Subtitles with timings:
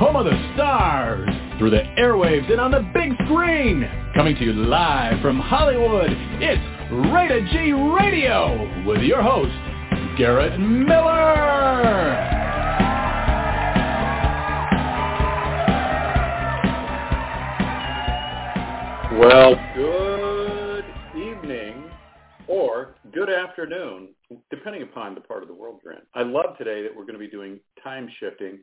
[0.00, 1.28] home of the stars,
[1.58, 3.86] through the airwaves and on the big screen.
[4.14, 6.08] Coming to you live from Hollywood,
[6.40, 9.52] it's Rated G Radio with your host,
[10.16, 12.16] Garrett Miller.
[19.20, 21.90] Well, good evening
[22.48, 24.14] or good afternoon,
[24.50, 26.00] depending upon the part of the world you're in.
[26.14, 28.60] I love today that we're going to be doing time shifting.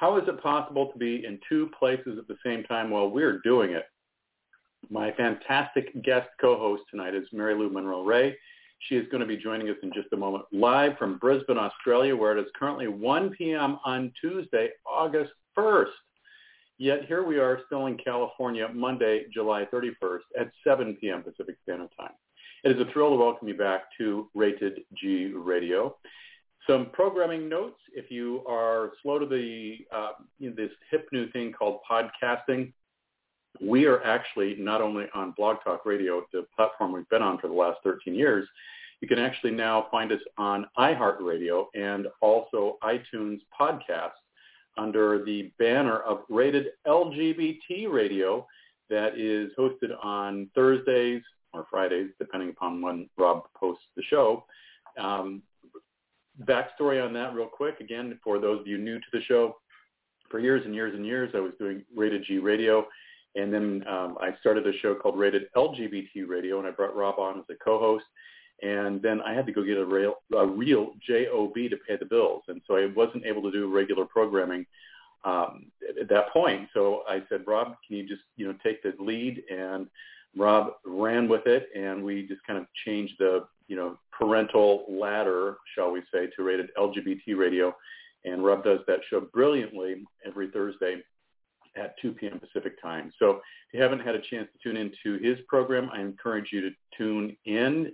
[0.00, 3.38] How is it possible to be in two places at the same time while we're
[3.44, 3.84] doing it?
[4.88, 8.34] My fantastic guest co-host tonight is Mary Lou Munroe Rey.
[8.88, 12.16] She is going to be joining us in just a moment live from Brisbane, Australia,
[12.16, 13.78] where it is currently 1 p.m.
[13.84, 15.88] on Tuesday, August 1st.
[16.78, 21.22] Yet here we are still in California, Monday, July 31st at 7 p.m.
[21.22, 22.14] Pacific Standard Time.
[22.64, 25.94] It is a thrill to welcome you back to Rated G Radio.
[26.66, 27.78] Some programming notes.
[27.94, 32.72] If you are slow to the uh, this hip new thing called podcasting,
[33.60, 37.48] we are actually not only on Blog Talk Radio, the platform we've been on for
[37.48, 38.46] the last 13 years.
[39.00, 44.20] You can actually now find us on iHeartRadio and also iTunes podcasts
[44.76, 48.46] under the banner of Rated LGBT Radio
[48.90, 54.44] that is hosted on Thursdays or Fridays, depending upon when Rob posts the show.
[54.98, 55.42] Um,
[56.44, 59.56] backstory on that real quick, again, for those of you new to the show,
[60.30, 62.86] for years and years and years, I was doing Rated G Radio.
[63.36, 67.18] And then um, I started a show called Rated LGBT Radio, and I brought Rob
[67.18, 68.04] on as a co-host
[68.62, 72.04] and then I had to go get a real, a real job to pay the
[72.04, 74.66] bills, and so I wasn't able to do regular programming
[75.24, 75.66] um,
[76.00, 76.68] at that point.
[76.74, 79.42] So I said, Rob, can you just you know take the lead?
[79.50, 79.86] And
[80.36, 85.56] Rob ran with it, and we just kind of changed the you know parental ladder,
[85.74, 87.74] shall we say, to rated LGBT radio.
[88.24, 90.96] And Rob does that show brilliantly every Thursday
[91.76, 92.38] at 2 p.m.
[92.38, 93.10] Pacific time.
[93.18, 93.42] So if
[93.72, 97.36] you haven't had a chance to tune into his program, I encourage you to tune
[97.46, 97.92] in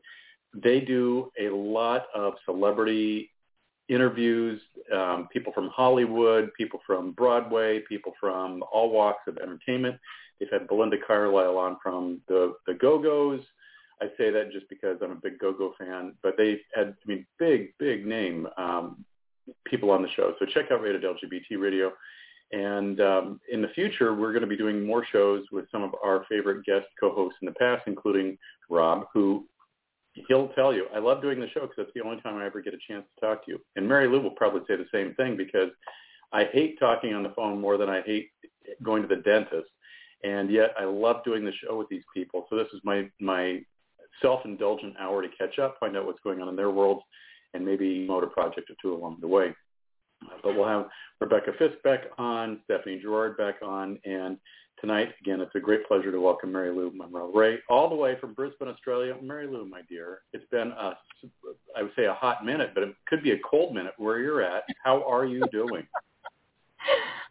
[0.63, 3.31] they do a lot of celebrity
[3.89, 4.61] interviews,
[4.95, 9.97] um, people from Hollywood, people from Broadway, people from all walks of entertainment.
[10.39, 13.41] They've had Belinda Carlisle on from the, the Go-Go's.
[14.01, 17.27] I say that just because I'm a big Go-Go fan, but they've had, I mean,
[17.39, 19.05] big, big name um,
[19.65, 20.35] people on the show.
[20.39, 21.93] So check out Rated LGBT Radio.
[22.53, 25.95] And um, in the future, we're going to be doing more shows with some of
[26.05, 28.39] our favorite guest co-hosts in the past, including
[28.69, 29.47] Rob, who
[30.29, 32.61] he'll tell you, I love doing the show because it's the only time I ever
[32.61, 33.61] get a chance to talk to you.
[33.77, 35.71] And Mary Lou will probably say the same thing because
[36.33, 38.31] I hate talking on the phone more than I hate
[38.83, 39.69] going to the dentist.
[40.25, 42.47] And yet I love doing the show with these people.
[42.49, 43.61] So this is my, my
[44.23, 47.03] self-indulgent hour to catch up, find out what's going on in their worlds,
[47.55, 49.55] and maybe motor project or two along the way.
[50.43, 50.87] But we'll have
[51.21, 54.39] Rebecca Fisk back on, Stephanie Gerard back on, and
[54.81, 55.11] tonight.
[55.21, 58.35] Again, it's a great pleasure to welcome Mary Lou Munroe Rey all the way from
[58.35, 59.15] Brisbane, Australia.
[59.23, 60.97] Mary Lou, my dear, it's been a,
[61.77, 64.43] I would say a hot minute, but it could be a cold minute where you're
[64.43, 64.65] at.
[64.83, 65.87] How are you doing?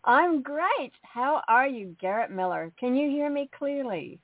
[0.06, 0.94] I'm great.
[1.02, 2.72] How are you, Garrett Miller?
[2.80, 4.20] Can you hear me clearly?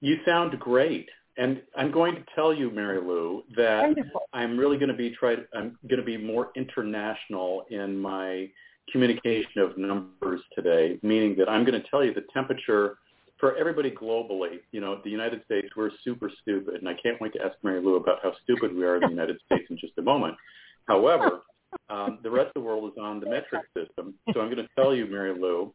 [0.00, 1.08] You sound great.
[1.36, 4.22] And I'm going to tell you, Mary Lou, that Wonderful.
[4.32, 5.36] I'm really going to be try.
[5.54, 8.48] I'm going to be more international in my
[8.90, 12.98] communication of numbers today, meaning that I'm going to tell you the temperature
[13.38, 14.60] for everybody globally.
[14.70, 17.80] You know, the United States, we're super stupid, and I can't wait to ask Mary
[17.80, 20.36] Lou about how stupid we are in the United States in just a moment.
[20.86, 21.40] However,
[21.88, 24.68] um, the rest of the world is on the metric system, so I'm going to
[24.76, 25.72] tell you, Mary Lou,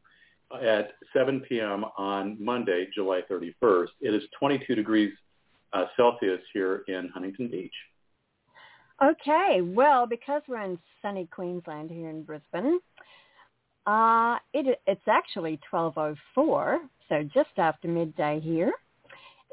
[0.61, 1.85] at 7 p.m.
[1.97, 5.13] on Monday, July 31st, it is 22 degrees
[5.73, 7.73] uh, Celsius here in Huntington Beach.
[9.01, 12.79] Okay, well, because we're in sunny Queensland here in Brisbane,
[13.85, 16.77] uh, it, it's actually 12.04,
[17.07, 18.73] so just after midday here.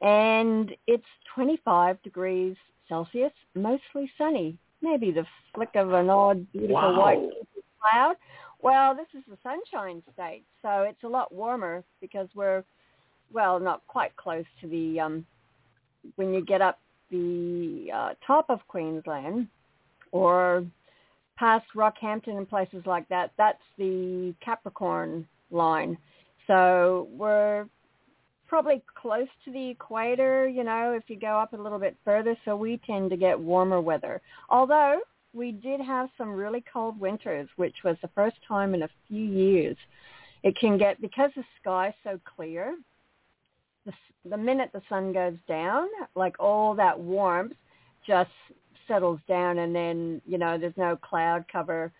[0.02, 2.56] And it's 25 degrees
[2.88, 4.58] Celsius, mostly sunny.
[4.82, 7.00] Maybe the flick of an odd, beautiful Wow.
[7.00, 7.30] white
[7.80, 8.16] cloud.
[8.62, 12.64] Well, this is the sunshine state, so it's a lot warmer because we're,
[13.32, 15.26] well, not quite close to the, um,
[16.16, 16.78] when you get up
[17.10, 19.48] the uh, top of Queensland
[20.12, 20.64] or
[21.36, 25.98] past Rockhampton and places like that, that's the Capricorn line.
[26.46, 27.66] So we're
[28.48, 32.36] probably close to the equator, you know, if you go up a little bit further.
[32.44, 34.20] So we tend to get warmer weather.
[34.48, 35.00] Although
[35.32, 39.22] we did have some really cold winters, which was the first time in a few
[39.22, 39.76] years.
[40.42, 42.76] It can get, because the sky's so clear,
[43.84, 43.92] the,
[44.28, 47.52] the minute the sun goes down, like all that warmth
[48.06, 48.30] just
[48.88, 51.92] settles down and then, you know, there's no cloud cover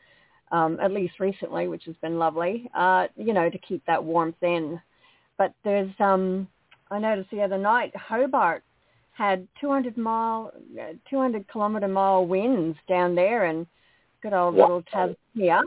[0.52, 2.70] um, at least recently, which has been lovely.
[2.74, 4.80] Uh, you know, to keep that warmth in.
[5.38, 6.48] But there's, um,
[6.90, 8.62] I noticed the other night, Hobart
[9.12, 10.52] had 200 mile,
[11.08, 13.66] 200 kilometer mile winds down there, and
[14.22, 14.62] good old wow.
[14.62, 15.62] little Tasmania.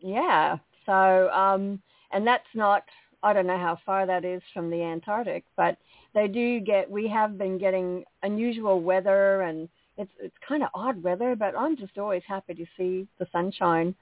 [0.00, 0.56] Yeah.
[0.86, 1.80] So, um,
[2.12, 2.84] and that's not.
[3.22, 5.76] I don't know how far that is from the Antarctic, but
[6.14, 6.90] they do get.
[6.90, 11.36] We have been getting unusual weather, and it's it's kind of odd weather.
[11.36, 13.94] But I'm just always happy to see the sunshine,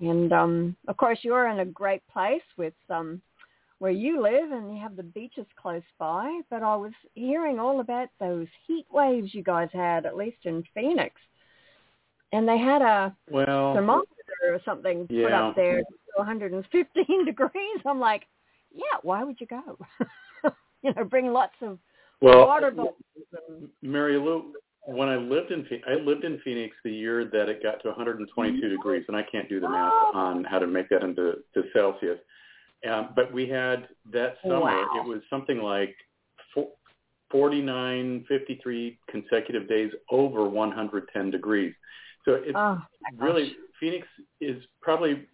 [0.00, 3.20] and um, of course you're in a great place with um,
[3.80, 7.80] where you live and you have the beaches close by, but I was hearing all
[7.80, 11.14] about those heat waves you guys had, at least in Phoenix.
[12.30, 14.06] And they had a well, thermometer
[14.44, 15.24] or something yeah.
[15.24, 15.84] put up there to
[16.16, 17.80] 115 degrees.
[17.86, 18.26] I'm like,
[18.70, 19.78] yeah, why would you go?
[20.82, 21.78] you know, bring lots of
[22.20, 22.96] well, water bottles.
[23.48, 23.66] And...
[23.80, 24.52] Mary Lou,
[24.84, 28.58] when I lived in I lived in Phoenix the year that it got to 122
[28.58, 28.76] mm-hmm.
[28.76, 32.18] degrees, and I can't do the math on how to make that into to Celsius.
[32.88, 34.88] Um, but we had that summer, wow.
[34.96, 35.94] it was something like
[37.30, 41.74] 49, 53 consecutive days over 110 degrees.
[42.24, 42.78] So it's oh,
[43.16, 44.06] really, Phoenix
[44.40, 45.26] is probably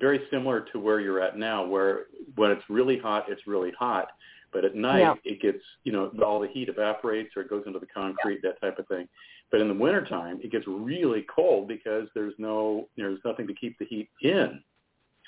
[0.00, 4.08] very similar to where you're at now, where when it's really hot, it's really hot.
[4.52, 5.14] But at night, yeah.
[5.24, 8.50] it gets, you know, all the heat evaporates or it goes into the concrete, yeah.
[8.50, 9.08] that type of thing.
[9.50, 13.76] But in the wintertime, it gets really cold because there's no, there's nothing to keep
[13.78, 14.62] the heat in.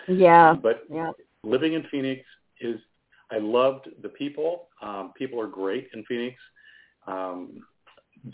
[0.08, 0.54] Yeah.
[0.54, 1.10] But yeah
[1.46, 2.22] living in Phoenix
[2.60, 2.76] is
[3.30, 4.68] I loved the people.
[4.82, 6.36] Um, people are great in Phoenix.
[7.06, 7.60] Um,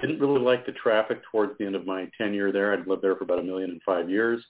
[0.01, 2.73] didn't really like the traffic towards the end of my tenure there.
[2.73, 4.43] I'd lived there for about a million and five years,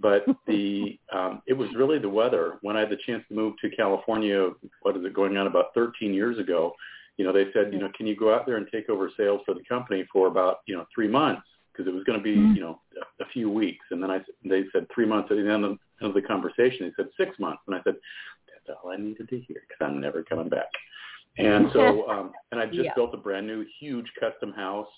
[0.00, 2.58] but the um, it was really the weather.
[2.62, 4.50] When I had the chance to move to California,
[4.82, 6.74] what is it going on about 13 years ago?
[7.16, 9.40] You know, they said, you know, can you go out there and take over sales
[9.46, 11.42] for the company for about you know three months
[11.72, 12.54] because it was going to be mm-hmm.
[12.54, 12.80] you know
[13.20, 16.14] a, a few weeks, and then I they said three months at the end of
[16.14, 16.86] the conversation.
[16.86, 17.96] He said six months, and I said
[18.66, 20.68] that's all I needed to hear because I'm never coming back.
[21.38, 22.94] And so, um, and I just yeah.
[22.94, 24.88] built a brand new, huge custom house.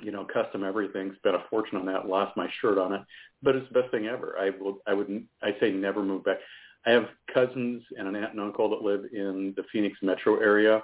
[0.00, 1.12] You know, custom everything.
[1.18, 2.08] Spent a fortune on that.
[2.08, 3.02] Lost my shirt on it,
[3.42, 4.36] but it's the best thing ever.
[4.40, 4.78] I will.
[4.86, 5.24] I would.
[5.42, 6.38] I say never move back.
[6.86, 10.82] I have cousins and an aunt and uncle that live in the Phoenix metro area.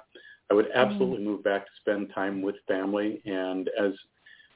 [0.50, 0.79] I would mm-hmm.
[0.79, 1.27] absolutely mm.
[1.27, 3.21] move back to spend time with family.
[3.27, 3.93] And as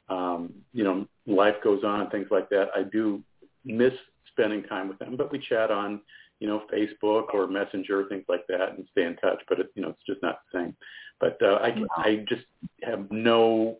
[0.08, 3.22] um, you know, life goes on and things like that, I do
[3.64, 3.92] miss
[4.32, 5.16] spending time with them.
[5.16, 6.00] But we chat on,
[6.40, 9.40] you know, Facebook or Messenger, things like that, and stay in touch.
[9.48, 10.76] But it, you know, it's just not the same.
[11.20, 12.44] But uh, I I just
[12.82, 13.78] have no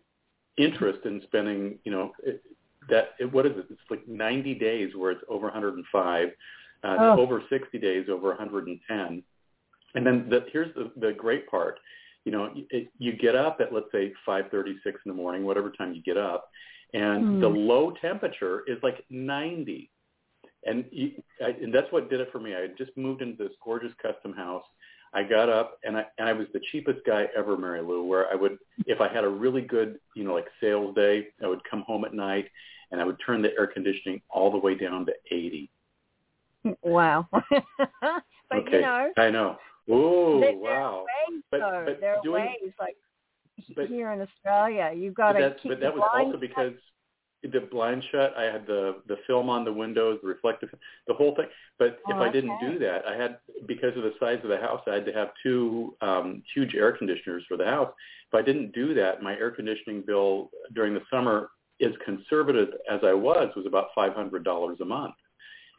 [0.57, 2.41] interest in spending, you know, it,
[2.89, 3.65] that it, what is it?
[3.69, 6.29] It's like 90 days where it's over 105,
[6.83, 7.19] uh, oh.
[7.19, 9.23] over 60 days over 110.
[9.95, 11.79] And then the, here's the, the great part.
[12.25, 15.93] You know, it, you get up at let's say 5:36 in the morning, whatever time
[15.93, 16.49] you get up,
[16.93, 17.41] and mm.
[17.41, 19.89] the low temperature is like 90
[20.65, 21.11] and you,
[21.43, 22.55] I, and that's what did it for me.
[22.55, 24.63] I had just moved into this gorgeous custom house.
[25.13, 28.03] I got up and I and I was the cheapest guy ever, Mary Lou.
[28.03, 28.57] Where I would,
[28.87, 32.03] if I had a really good, you know, like sales day, I would come home
[32.05, 32.45] at night
[32.91, 35.69] and I would turn the air conditioning all the way down to eighty.
[36.81, 37.27] Wow.
[37.31, 37.43] but
[38.53, 38.77] okay.
[38.77, 39.57] you know, I know.
[39.89, 41.05] Oh wow!
[41.29, 41.83] Ways, but, though.
[41.85, 42.95] but there are doing, ways like
[43.75, 44.91] but, here in Australia.
[44.95, 46.73] You've got to keep But that was also because
[47.43, 48.33] the blind shut.
[48.37, 50.69] I had the the film on the windows, the reflective,
[51.07, 51.47] the whole thing.
[51.77, 52.71] But if oh, I didn't okay.
[52.71, 55.29] do that, I had because of the size of the house, I had to have
[55.41, 57.91] two um, huge air conditioners for the house.
[58.31, 61.49] If I didn't do that, my air conditioning bill during the summer,
[61.81, 65.15] as conservative as I was, was about five hundred dollars a month.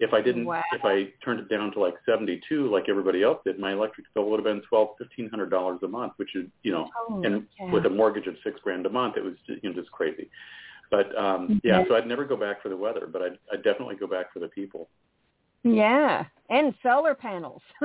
[0.00, 0.60] If I didn't, wow.
[0.72, 4.28] if I turned it down to like seventy-two, like everybody else did, my electric bill
[4.28, 7.46] would have been twelve, fifteen hundred dollars a month, which is, you know, oh, and
[7.60, 7.70] yeah.
[7.70, 10.28] with a mortgage of six grand a month, it was, you know, just crazy.
[10.90, 13.96] But um, yeah, so I'd never go back for the weather, but I'd, I'd definitely
[13.96, 14.88] go back for the people.
[15.62, 17.62] Yeah, and solar panels.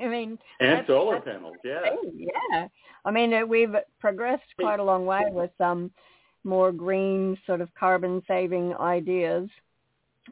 [0.00, 1.80] I mean, and solar that's panels, yeah,
[2.14, 2.68] yeah.
[3.04, 5.90] I mean, uh, we've progressed quite a long way with some
[6.44, 9.48] more green, sort of carbon-saving ideas.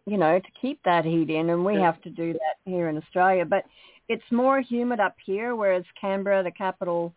[0.05, 1.87] You know, to keep that heat in, and we Yeah.
[1.87, 3.45] have to do that here in Australia.
[3.45, 3.65] But
[4.09, 7.15] it's more humid up here, whereas Canberra, the capital,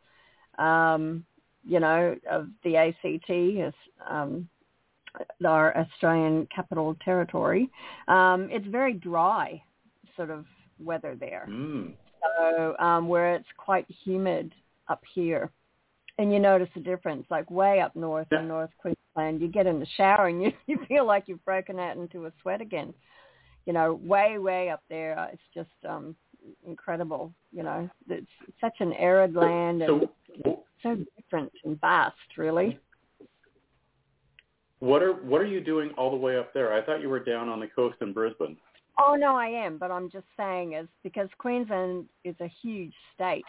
[0.58, 1.26] um,
[1.66, 3.74] you know, of the ACT is
[4.10, 4.48] um,
[5.46, 7.70] our Australian capital territory.
[8.08, 9.62] Um, it's very dry
[10.16, 10.46] sort of
[10.80, 11.48] weather there.
[11.50, 11.94] Mm.
[12.38, 14.54] So um, where it's quite humid
[14.88, 15.50] up here.
[16.18, 18.42] And you notice the difference, like way up north Yeah.
[18.42, 21.80] in North Queensland, you get in the shower and you, you feel like you've broken
[21.80, 22.94] out into a sweat again.
[23.66, 26.16] You know, way, way up there, uh, it's just um,
[26.66, 27.34] incredible.
[27.52, 28.28] You know, it's
[28.60, 30.08] such an arid land and
[30.44, 32.80] So, so different and vast, really.
[34.80, 36.74] What are what are you doing all the way up there?
[36.74, 38.56] I thought you were down on the coast in Brisbane.
[38.98, 43.46] Oh no, I am, but I'm just saying is because Queensland is a huge state,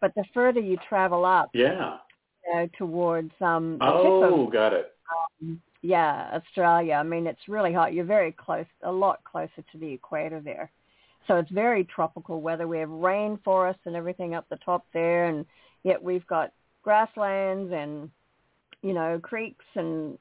[0.00, 1.98] but the further you travel up, yeah,
[2.46, 4.92] you know, towards um, oh, of, got it.
[5.42, 6.94] um, yeah, Australia.
[6.94, 7.94] I mean, it's really hot.
[7.94, 10.70] You're very close, a lot closer to the equator there,
[11.26, 12.68] so it's very tropical weather.
[12.68, 15.46] We have rainforests and everything up the top there, and
[15.82, 16.52] yet we've got
[16.84, 18.10] grasslands and
[18.82, 20.18] you know creeks and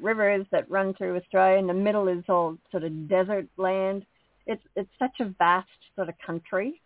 [0.00, 1.58] rivers that run through Australia.
[1.58, 4.04] In the middle is all sort of desert land
[4.46, 6.80] it's it's such a vast sort of country.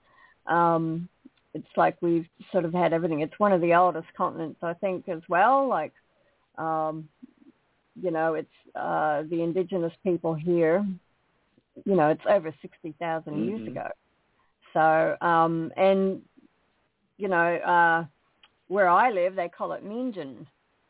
[0.47, 1.09] Um,
[1.54, 3.21] it's like we've sort of had everything.
[3.21, 5.66] It's one of the oldest continents, I think, as well.
[5.66, 5.92] Like,
[6.59, 7.09] um,
[8.00, 10.85] you know, it's uh, the indigenous people here.
[11.85, 13.56] You know, it's over sixty thousand mm mm-hmm.
[13.56, 13.88] years ago.
[14.73, 16.21] So, um, and
[17.16, 18.04] you know, uh,
[18.68, 20.46] where I live, they call it Meanjin,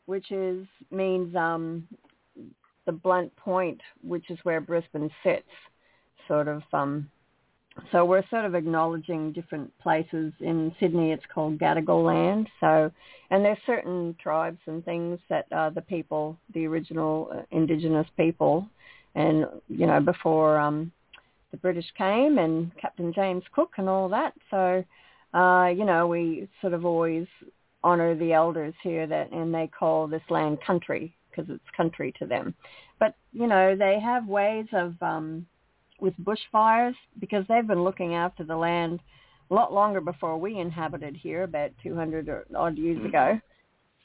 [0.06, 1.86] which is means um,
[2.86, 5.48] the blunt point, which is where Brisbane sits
[6.28, 7.08] sort of um
[7.92, 11.12] so we're sort of acknowledging different places in Sydney.
[11.12, 12.48] It's called Gadigal land.
[12.60, 12.90] So,
[13.30, 18.66] and there's certain tribes and things that uh, the people, the original uh, indigenous people,
[19.14, 20.90] and you know before um,
[21.50, 24.32] the British came and Captain James Cook and all that.
[24.50, 24.84] So,
[25.34, 27.26] uh, you know, we sort of always
[27.86, 32.26] honor the elders here that, and they call this land country because it's country to
[32.26, 32.52] them.
[32.98, 35.46] But you know, they have ways of um,
[36.00, 38.98] with bushfires because they've been looking after the land
[39.50, 43.06] a lot longer before we inhabited here, about 200 or odd years mm-hmm.
[43.06, 43.40] ago.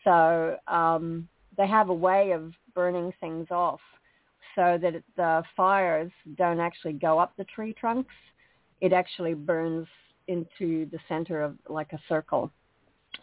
[0.03, 3.79] So um, they have a way of burning things off
[4.55, 8.13] so that the fires don't actually go up the tree trunks.
[8.79, 9.88] It actually burns
[10.27, 12.51] into the center of like a circle.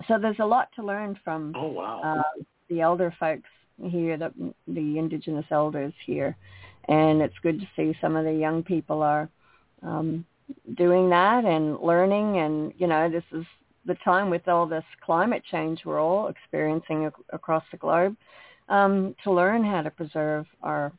[0.06, 2.00] So there's a lot to learn from oh, wow.
[2.02, 3.48] uh, the elder folks
[3.82, 4.32] here, the,
[4.66, 6.36] the indigenous elders here
[6.88, 9.28] and it's good to see some of the young people are
[9.82, 10.24] um,
[10.76, 12.38] doing that and learning.
[12.38, 13.44] And you know, this is
[13.84, 18.16] the time with all this climate change we're all experiencing ac- across the globe
[18.68, 20.92] um, to learn how to preserve our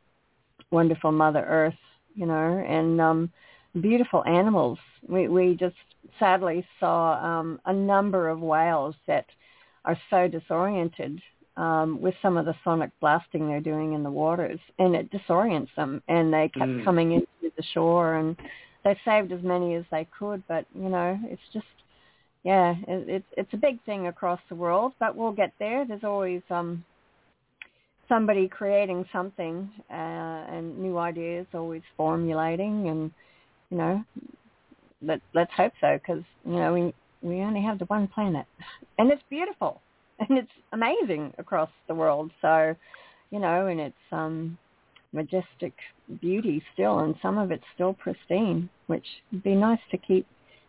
[0.72, 1.74] wonderful Mother Earth.
[2.16, 3.32] You know, and um,
[3.82, 4.80] beautiful animals.
[5.08, 5.76] We we just
[6.18, 9.26] sadly saw um, a number of whales that
[9.86, 11.22] are so disoriented
[11.58, 15.74] um, with some of the sonic blasting they're doing in the waters, and it disorients
[15.76, 16.84] them, and they kept mm.
[16.84, 18.38] coming into the shore, and
[18.84, 21.66] they saved as many as they could, but you know, it's just,
[22.44, 25.86] yeah, it, it's it's a big thing across the world, but we'll get there.
[25.86, 26.84] There's always um,
[28.08, 33.12] somebody creating something, uh, and new ideas always formulating, and
[33.70, 34.04] you know,
[35.02, 38.46] let let's hope so, because you know we we only have the one planet,
[38.98, 39.82] and it's beautiful
[40.30, 42.32] and it's amazing across the world.
[42.42, 42.76] So,
[43.32, 44.58] you know, and it's um
[45.12, 45.74] majestic
[46.22, 50.28] beauty still, and some of it's still pristine, which would be nice to keep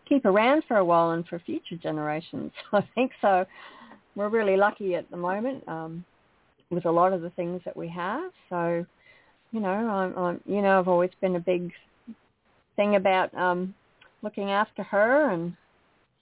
[0.09, 2.53] keep around for a while and for future generations.
[2.73, 3.45] I think so.
[4.17, 6.05] We're really lucky at the moment um,
[6.71, 8.33] with a lot of the things that we have.
[8.49, 8.85] So,
[9.53, 11.71] you know, I'm, I'm you know I've always been a big
[12.77, 13.75] thing about um,
[14.23, 15.57] looking after her and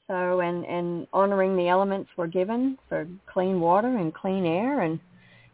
[0.06, 4.98] so, and, and honoring the elements we're given for clean water and clean air and,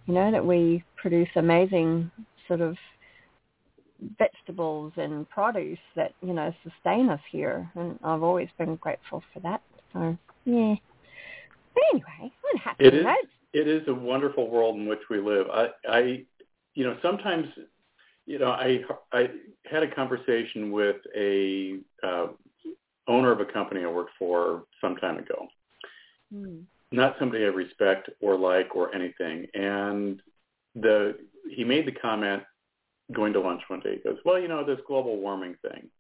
[0.07, 2.11] you know, that we produce amazing
[2.47, 2.77] sort of
[4.19, 7.69] vegetables and produce that, you know, sustain us here.
[7.75, 9.61] And I've always been grateful for that.
[9.93, 10.75] So, yeah.
[11.75, 12.85] But anyway, I'm happy.
[12.85, 13.07] It is,
[13.53, 15.49] it is a wonderful world in which we live.
[15.53, 16.25] I, I,
[16.75, 17.49] you know, sometimes,
[18.27, 18.81] you know, I,
[19.13, 19.29] I
[19.71, 22.29] had a conversation with a, uh,
[23.07, 25.47] owner of a company I worked for some time ago.
[26.35, 26.63] Mm.
[26.93, 29.47] Not somebody I respect or like or anything.
[29.55, 30.21] And
[30.75, 31.19] the
[31.51, 32.43] he made the comment
[33.13, 33.97] going to lunch one day.
[33.97, 35.91] He goes, "Well, you know, this global warming thing.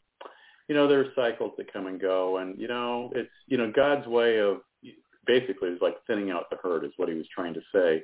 [0.68, 4.06] You know, there's cycles that come and go, and you know, it's you know God's
[4.06, 4.58] way of
[5.26, 8.02] basically is like thinning out the herd is what he was trying to say.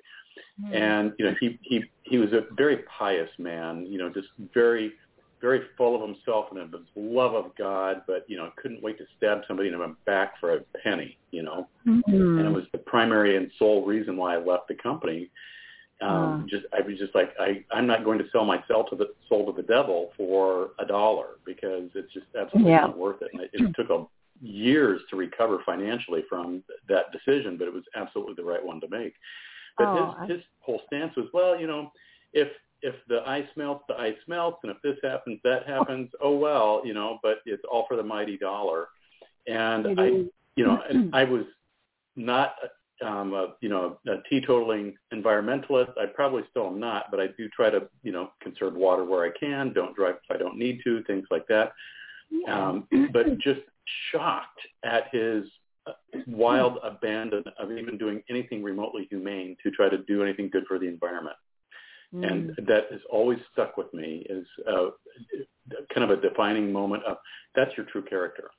[0.62, 0.74] Mm.
[0.74, 3.86] And you know, he he he was a very pious man.
[3.86, 4.92] You know, just very
[5.40, 8.98] very full of himself and of his love of God, but you know couldn't wait
[8.98, 11.68] to stab somebody in the back for a penny, you know.
[11.86, 12.38] Mm-hmm.
[12.38, 15.30] And it was the primary and sole reason why I left the company.
[16.02, 19.12] Um, Just I was just like I I'm not going to sell myself to the
[19.28, 22.80] soul to the devil for a dollar because it's just absolutely yeah.
[22.80, 23.28] not worth it.
[23.32, 24.06] And it, it took a
[24.40, 28.88] years to recover financially from that decision, but it was absolutely the right one to
[28.88, 29.14] make.
[29.76, 30.26] But oh, his I...
[30.34, 31.90] his whole stance was, well, you know,
[32.32, 32.48] if
[32.82, 36.10] if the ice melts, the ice melts, and if this happens, that happens.
[36.22, 37.18] Oh well, you know.
[37.22, 38.88] But it's all for the mighty dollar.
[39.46, 40.06] And I,
[40.56, 41.44] you know, and I was
[42.16, 42.54] not
[43.04, 45.92] um, a, you know, a teetotaling environmentalist.
[45.98, 49.24] I probably still am not, but I do try to, you know, conserve water where
[49.24, 49.72] I can.
[49.72, 51.02] Don't drive if I don't need to.
[51.04, 51.72] Things like that.
[52.48, 53.60] Um, but just
[54.10, 55.44] shocked at his
[55.86, 55.92] uh,
[56.26, 60.78] wild abandon of even doing anything remotely humane to try to do anything good for
[60.78, 61.36] the environment.
[62.14, 62.30] Mm.
[62.30, 64.90] And that has always stuck with me as uh,
[65.94, 67.18] kind of a defining moment of
[67.54, 68.50] that's your true character.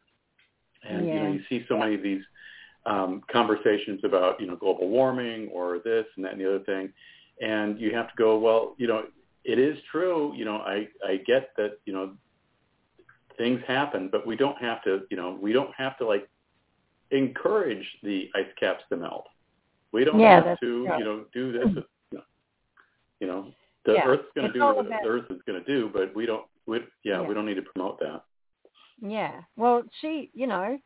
[0.87, 1.13] And yeah.
[1.13, 2.23] you know, you see so many of these
[2.85, 6.91] um, conversations about you know global warming or this and that and the other thing,
[7.41, 9.03] and you have to go, well, you know,
[9.43, 10.33] it is true.
[10.35, 12.13] You know, I I get that you know
[13.41, 16.29] things happen, but we don't have to you know we don't have to like
[17.09, 19.25] encourage the ice caps to melt.
[19.91, 20.97] We don't yeah, have to true.
[20.97, 21.67] you know do this.
[21.67, 21.81] Hmm.
[23.19, 23.53] You know,
[23.85, 26.13] the yeah, Earth's going to do what about, the Earth is going to do, but
[26.15, 26.45] we don't.
[26.65, 28.23] We, yeah, yeah, we don't need to promote that.
[28.99, 29.41] Yeah.
[29.57, 30.79] Well, she, you know,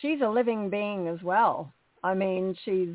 [0.00, 1.72] she's a living being as well.
[2.02, 2.94] I mean, she's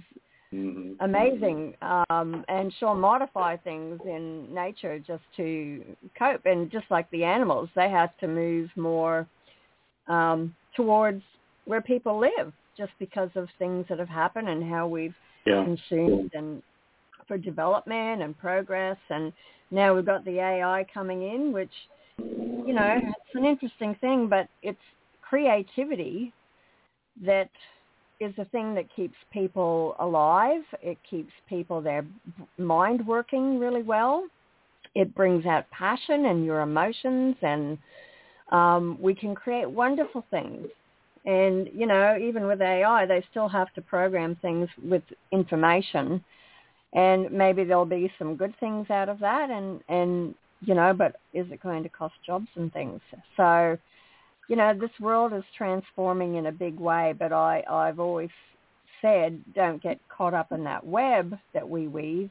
[0.53, 0.93] mm-hmm.
[0.99, 5.83] amazing, um, and she'll modify things in nature just to
[6.17, 6.45] cope.
[6.45, 9.27] And just like the animals, they have to move more
[10.07, 11.23] um, towards
[11.65, 15.15] where people live, just because of things that have happened and how we've
[15.45, 15.63] yeah.
[15.63, 16.61] consumed and
[17.27, 18.97] for development and progress.
[19.09, 19.31] And
[19.71, 21.71] now we've got the AI coming in, which
[22.17, 24.77] you know it's an interesting thing, but it's
[25.21, 26.33] creativity
[27.25, 27.49] that
[28.21, 30.61] is a thing that keeps people alive.
[30.81, 32.05] It keeps people their
[32.59, 34.27] mind working really well.
[34.93, 37.79] It brings out passion and your emotions, and
[38.51, 40.67] um, we can create wonderful things.
[41.25, 46.23] And you know, even with AI, they still have to program things with information,
[46.93, 51.15] and maybe there'll be some good things out of that, and and you know, but
[51.33, 52.99] is it going to cost jobs and things?
[53.35, 53.77] So
[54.47, 58.29] you know, this world is transforming in a big way, but I, I've always
[59.01, 62.29] said don't get caught up in that web that we weave.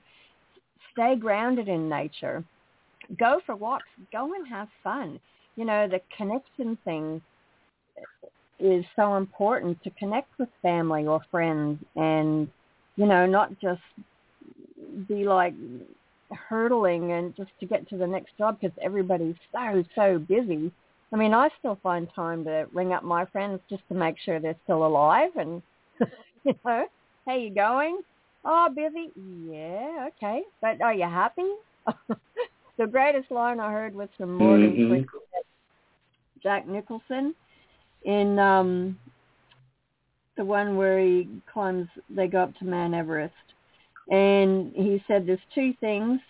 [0.93, 2.45] Stay grounded in nature.
[3.19, 3.87] Go for walks.
[4.12, 5.19] Go and have fun.
[5.57, 7.21] You know, the connection thing
[8.59, 12.49] is so important to connect with family or friends and,
[12.96, 13.81] you know, not just
[15.09, 15.55] be like
[16.31, 20.70] hurtling and just to get to the next job because everybody's so, so busy
[21.12, 24.38] I mean, I still find time to ring up my friends just to make sure
[24.38, 25.62] they're still alive and,
[26.44, 26.87] you know,
[27.27, 28.01] how you going?
[28.44, 29.11] Oh, busy?
[29.51, 30.42] Yeah, okay.
[30.61, 31.51] But are you happy?
[32.79, 35.03] the greatest line I heard was from Morgan mm-hmm.
[36.42, 37.35] Jack Nicholson
[38.05, 38.99] in um
[40.37, 43.35] the one where he climbs they go up to Mount Everest.
[44.11, 46.20] And he said there's two things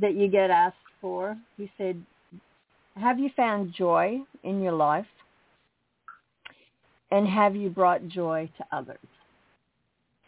[0.00, 1.36] that you get asked for.
[1.56, 2.00] He said
[2.96, 5.06] have you found joy in your life?
[7.10, 8.98] And have you brought joy to others?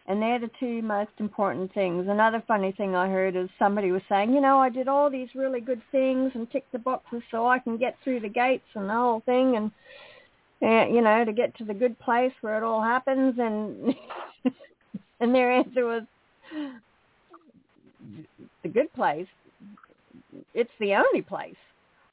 [0.09, 2.07] And they're the two most important things.
[2.09, 5.29] Another funny thing I heard is somebody was saying, you know, I did all these
[5.35, 8.89] really good things and ticked the boxes so I can get through the gates and
[8.89, 9.71] the whole thing and,
[10.63, 13.35] uh, you know, to get to the good place where it all happens.
[13.39, 13.95] And,
[15.21, 16.03] and their answer was,
[18.63, 19.27] the good place,
[20.55, 21.57] it's the only place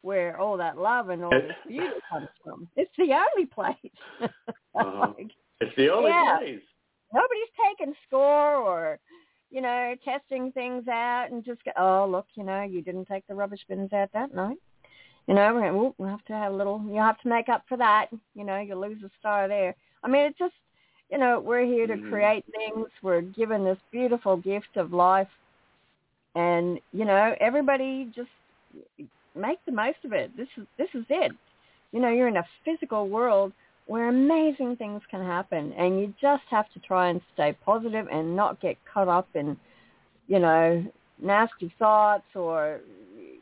[0.03, 2.67] where all that love and all this beauty comes from.
[2.75, 3.75] It's the only place.
[4.21, 5.13] uh-huh.
[5.17, 6.59] like, it's the only yeah, place.
[7.13, 8.99] Nobody's taking score or,
[9.49, 13.25] you know, testing things out and just go, oh, look, you know, you didn't take
[13.27, 14.57] the rubbish bins out that night.
[15.27, 17.77] You know, we're, we'll have to have a little, you have to make up for
[17.77, 18.07] that.
[18.35, 19.73] You know, you'll lose a star there.
[20.03, 20.53] I mean, it's just,
[21.09, 22.09] you know, we're here to mm-hmm.
[22.09, 22.87] create things.
[23.01, 25.29] We're given this beautiful gift of life.
[26.35, 28.29] And, you know, everybody just
[29.35, 30.35] make the most of it.
[30.37, 31.31] This is this is it.
[31.91, 33.53] You know, you're in a physical world
[33.85, 38.35] where amazing things can happen, and you just have to try and stay positive and
[38.35, 39.57] not get caught up in,
[40.27, 40.85] you know,
[41.21, 42.79] nasty thoughts or,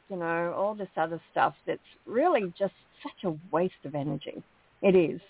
[0.10, 2.74] you know, all this other stuff that's really just
[3.04, 4.44] such a waste of energy.
[4.82, 5.22] It is.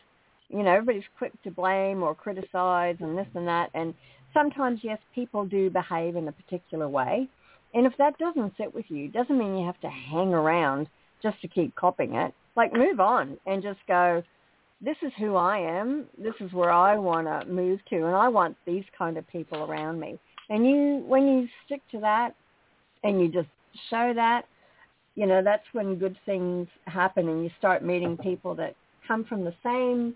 [0.50, 3.94] You know, everybody's quick to blame or criticize and this and that, and
[4.34, 7.28] sometimes yes, people do behave in a particular way,
[7.74, 10.88] and if that doesn't sit with you, doesn't mean you have to hang around
[11.24, 12.34] just to keep copying it.
[12.56, 14.24] Like move on and just go,
[14.82, 16.06] this is who I am.
[16.18, 17.98] This is where I want to move to.
[18.08, 20.20] And I want these kind of people around me.
[20.50, 22.36] And you, when you stick to that
[23.04, 23.48] and you just
[23.90, 24.46] show that,
[25.16, 28.76] you know, that's when good things happen and you start meeting people that
[29.08, 30.16] come from the same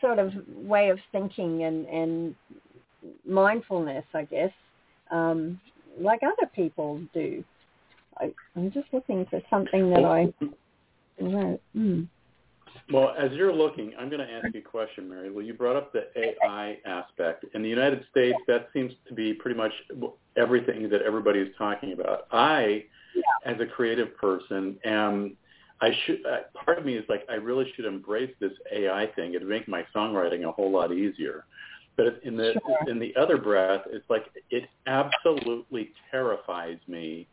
[0.00, 2.34] sort of way of thinking and, and
[3.26, 4.50] mindfulness, I guess,
[5.10, 5.60] um,
[5.98, 7.44] like other people do.
[8.18, 10.32] I, I'm just looking for something that I
[11.20, 11.60] wrote.
[11.76, 12.08] Mm.
[12.92, 15.30] Well, as you're looking, I'm going to ask you a question, Mary.
[15.30, 17.44] Well, you brought up the AI aspect.
[17.54, 19.72] In the United States, that seems to be pretty much
[20.36, 22.26] everything that everybody is talking about.
[22.32, 23.22] I, yeah.
[23.52, 25.36] as a creative person, am
[25.82, 26.24] I should.
[26.24, 29.34] Uh, part of me is like, I really should embrace this AI thing.
[29.34, 31.44] It'd make my songwriting a whole lot easier.
[31.96, 32.90] But in the sure.
[32.90, 37.28] in the other breath, it's like it absolutely terrifies me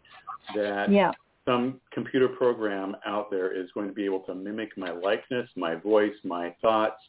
[0.56, 1.12] that yeah
[1.50, 5.74] some computer program out there is going to be able to mimic my likeness, my
[5.74, 7.02] voice, my thoughts,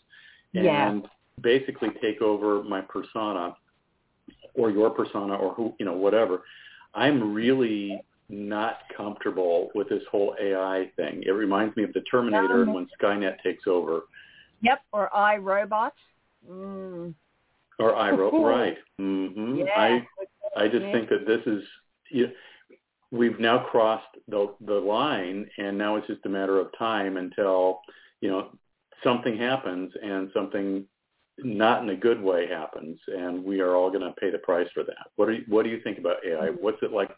[0.55, 1.01] and yeah.
[1.43, 3.55] basically take over my persona
[4.55, 6.43] or your persona or who, you know, whatever.
[6.95, 11.23] I'm really not comfortable with this whole AI thing.
[11.27, 12.73] It reminds me of the Terminator no.
[12.73, 14.03] when Skynet takes over.
[14.63, 15.95] Yep, or I Robot.
[16.51, 17.15] Mm.
[17.81, 18.77] Or I wrote right.
[19.01, 19.57] Mm-hmm.
[19.57, 19.75] Yeah.
[19.77, 20.07] I
[20.57, 21.63] I just think that this is
[22.11, 22.29] you,
[23.11, 27.81] we've now crossed the the line, and now it's just a matter of time until
[28.21, 28.49] you know
[29.03, 30.85] something happens and something
[31.39, 34.69] not in a good way happens, and we are all going to pay the price
[34.75, 35.11] for that.
[35.17, 36.49] What do you, what do you think about AI?
[36.49, 36.63] Mm-hmm.
[36.63, 37.11] What's it like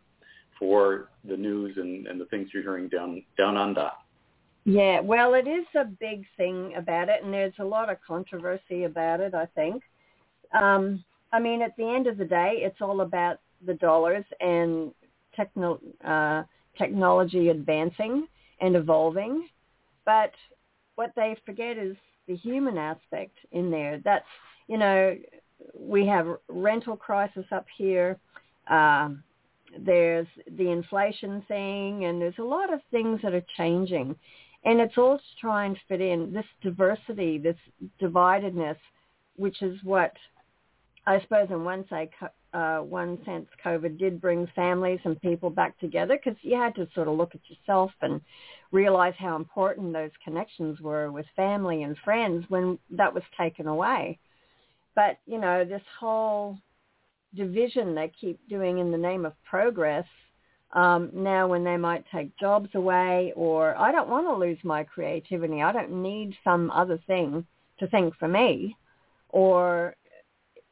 [0.59, 3.91] for the news and, and the things you're hearing down down under?
[4.65, 8.85] Yeah, well, it is a big thing about it, and there's a lot of controversy
[8.85, 9.35] about it.
[9.35, 9.83] I think.
[10.53, 14.93] Um, I mean, at the end of the day, it's all about the dollars and
[15.35, 16.43] techno, uh,
[16.77, 18.27] technology advancing
[18.61, 19.49] and evolving.
[20.05, 20.33] But
[20.97, 21.97] what they forget is
[22.29, 24.01] the human aspect in there.
[24.05, 24.25] That's,
[24.69, 25.17] you know,
[25.79, 28.19] we have rental crisis up here.
[28.69, 29.23] Um,
[29.79, 30.27] there's
[30.59, 34.15] the inflation thing, and there's a lot of things that are changing.
[34.65, 37.57] And it's all to try and fit in this diversity, this
[38.01, 38.77] dividedness,
[39.37, 40.13] which is what
[41.07, 42.11] I suppose in one say,
[42.55, 46.87] uh, one sense, COVID did bring families and people back together because you had to
[46.95, 48.21] sort of look at yourself and
[48.71, 54.19] realize how important those connections were with family and friends when that was taken away.
[54.95, 56.59] But you know, this whole
[57.35, 60.07] division they keep doing in the name of progress.
[60.75, 64.85] Um, now, when they might take jobs away, or I don't want to lose my
[64.85, 65.61] creativity.
[65.61, 67.47] I don't need some other thing
[67.79, 68.75] to think for me,
[69.29, 69.97] or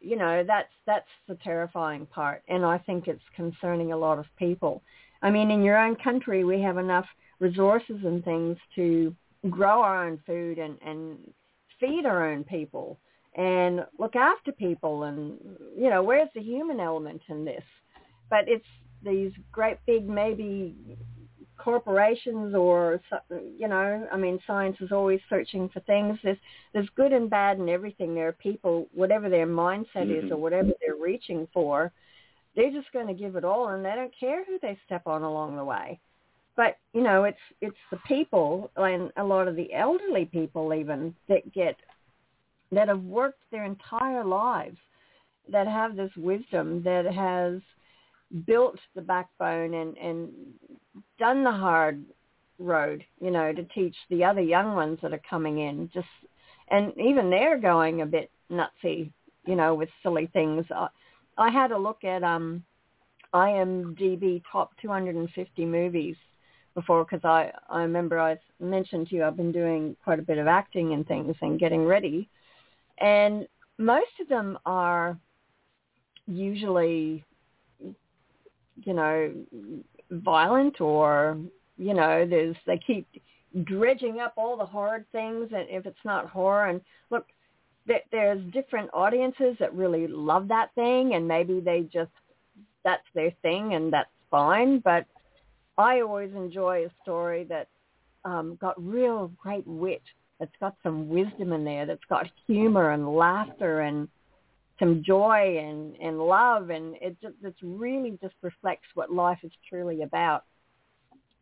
[0.00, 4.26] you know that's that's the terrifying part and i think it's concerning a lot of
[4.38, 4.82] people.
[5.22, 7.06] I mean in your own country we have enough
[7.38, 9.14] resources and things to
[9.48, 11.18] grow our own food and and
[11.78, 12.98] feed our own people
[13.34, 15.38] and look after people and
[15.76, 17.64] you know where's the human element in this?
[18.28, 18.64] But it's
[19.02, 20.74] these great big maybe
[21.62, 23.00] corporations or
[23.58, 26.18] you know i mean science is always searching for things.
[26.22, 26.38] There's
[26.72, 28.14] there's good and bad in everything.
[28.14, 30.26] There are people whatever their mindset mm-hmm.
[30.26, 31.92] is or whatever they're reaching for
[32.56, 35.22] they're just going to give it all and they don't care who they step on
[35.22, 36.00] along the way.
[36.56, 41.14] But you know it's it's the people and a lot of the elderly people even
[41.28, 41.76] that get
[42.72, 44.78] that have worked their entire lives
[45.50, 47.60] that have this wisdom that has
[48.46, 50.30] built the backbone and and
[51.18, 52.04] done the hard
[52.58, 55.90] road, you know, to teach the other young ones that are coming in.
[55.92, 56.06] Just
[56.68, 59.10] and even they're going a bit nutsy,
[59.46, 60.64] you know, with silly things.
[60.70, 60.88] I,
[61.36, 62.62] I had a look at um
[63.34, 66.16] IMDb top 250 movies
[66.74, 70.38] before because I I remember I mentioned to you I've been doing quite a bit
[70.38, 72.28] of acting and things and getting ready,
[72.98, 73.46] and
[73.78, 75.18] most of them are
[76.26, 77.24] usually
[78.84, 79.32] you know,
[80.10, 81.38] violent or,
[81.76, 83.06] you know, there's, they keep
[83.64, 87.26] dredging up all the hard things and if it's not horror and look,
[88.12, 92.10] there's different audiences that really love that thing and maybe they just,
[92.84, 94.78] that's their thing and that's fine.
[94.78, 95.06] But
[95.76, 97.68] I always enjoy a story that
[98.24, 100.02] um, got real great wit,
[100.38, 104.08] that's got some wisdom in there, that's got humor and laughter and
[104.80, 109.52] some joy and, and love and it just it really just reflects what life is
[109.68, 110.44] truly about.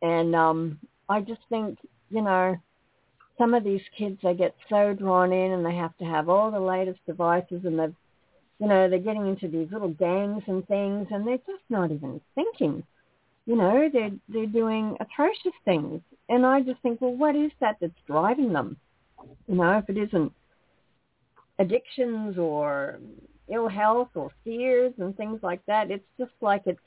[0.03, 1.79] And um I just think,
[2.11, 2.57] you know,
[3.39, 6.51] some of these kids they get so drawn in and they have to have all
[6.51, 7.95] the latest devices and they've
[8.59, 12.21] you know, they're getting into these little gangs and things and they're just not even
[12.35, 12.83] thinking.
[13.47, 16.03] You know, they're they're doing atrocious things.
[16.29, 18.77] And I just think, well what is that that's driving them?
[19.47, 20.33] You know, if it isn't
[21.59, 22.99] addictions or
[23.49, 25.91] ill health or fears and things like that.
[25.91, 26.79] It's just like it's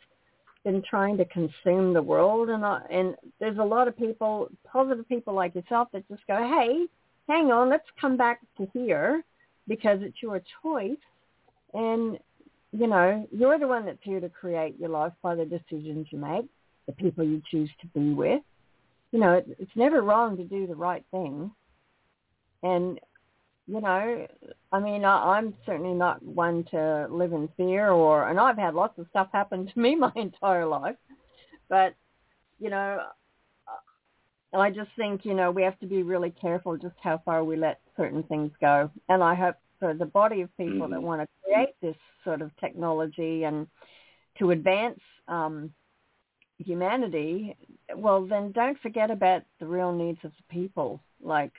[0.63, 5.07] been trying to consume the world, and uh, and there's a lot of people, positive
[5.10, 6.86] people like yourself, that just go, hey,
[7.27, 9.23] hang on, let's come back to here
[9.67, 10.91] because it's your choice,
[11.73, 12.19] and
[12.71, 16.19] you know you're the one that's here to create your life by the decisions you
[16.19, 16.45] make,
[16.86, 18.41] the people you choose to be with.
[19.12, 21.51] You know, it, it's never wrong to do the right thing
[22.63, 22.99] and
[23.71, 24.27] you know,
[24.71, 28.73] I mean, I, I'm certainly not one to live in fear or, and I've had
[28.73, 30.97] lots of stuff happen to me my entire life,
[31.69, 31.95] but
[32.60, 32.99] you know,
[34.53, 37.55] I just think, you know, we have to be really careful just how far we
[37.55, 38.91] let certain things go.
[39.07, 40.91] And I hope for the body of people mm-hmm.
[40.91, 43.65] that want to create this sort of technology and
[44.39, 45.71] to advance um,
[46.57, 47.55] humanity,
[47.95, 51.53] well, then don't forget about the real needs of the people, like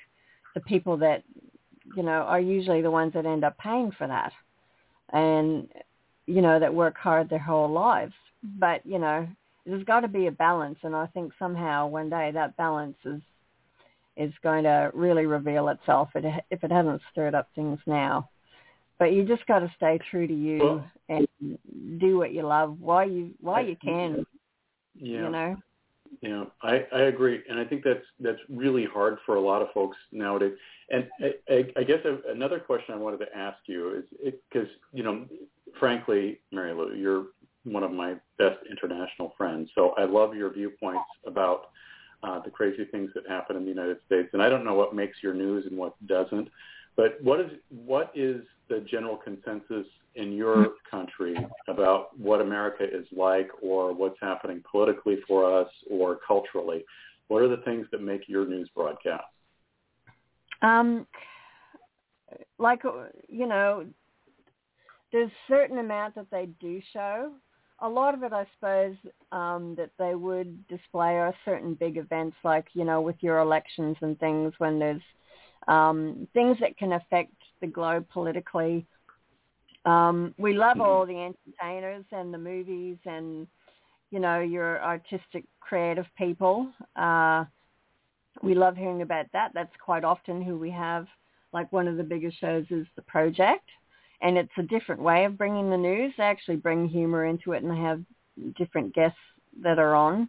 [0.55, 1.23] the people that,
[1.97, 4.33] you know, are usually the ones that end up paying for that
[5.13, 5.69] and,
[6.27, 8.15] you know, that work hard their whole lives.
[8.47, 8.59] Mm-hmm.
[8.59, 9.29] But, you know,
[9.67, 13.21] there's got to be a balance, and I think somehow one day that balance is
[14.17, 18.29] is going to really reveal itself if it hasn't stirred up things now.
[18.99, 21.27] But you just got to stay true to you well, and
[21.99, 24.27] do what you love while you while you can.
[24.95, 25.23] Yeah.
[25.23, 25.57] You know.
[26.21, 29.69] Yeah, I, I agree, and I think that's that's really hard for a lot of
[29.73, 30.53] folks nowadays.
[30.91, 31.09] And
[31.49, 35.27] I, I, guess another question I wanted to ask you is because you know,
[35.79, 37.27] frankly, Mary Lou, you're
[37.65, 39.71] one of my best international friends.
[39.75, 41.71] So I love your viewpoints about
[42.23, 44.29] uh, the crazy things that happen in the United States.
[44.33, 46.49] And I don't know what makes your news and what doesn't,
[46.97, 51.37] but what is what is the general consensus in your country
[51.69, 56.85] about what America is like, or what's happening politically for us, or culturally?
[57.29, 59.25] What are the things that make your news broadcast?
[60.61, 61.07] Um,
[62.59, 62.83] like
[63.29, 63.87] you know,
[65.13, 67.33] there's certain amount that they do show
[67.83, 68.97] a lot of it, I suppose,
[69.33, 73.97] um, that they would display are certain big events like, you know, with your elections
[74.01, 75.03] and things when there's
[75.67, 78.87] um, things that can affect the globe politically.
[79.85, 80.83] Um, we love mm-hmm.
[80.83, 83.47] all the entertainers and the movies and,
[84.11, 86.69] you know, your artistic, creative people.
[86.97, 87.45] Uh,
[88.43, 89.51] we love hearing about that.
[89.55, 91.07] That's quite often who we have.
[91.53, 93.69] Like one of the biggest shows is The Project
[94.23, 96.15] and it's a different way of bringing the news.
[96.17, 98.03] They actually bring humor into it and they have
[98.57, 99.19] different guests
[99.63, 100.29] that are on.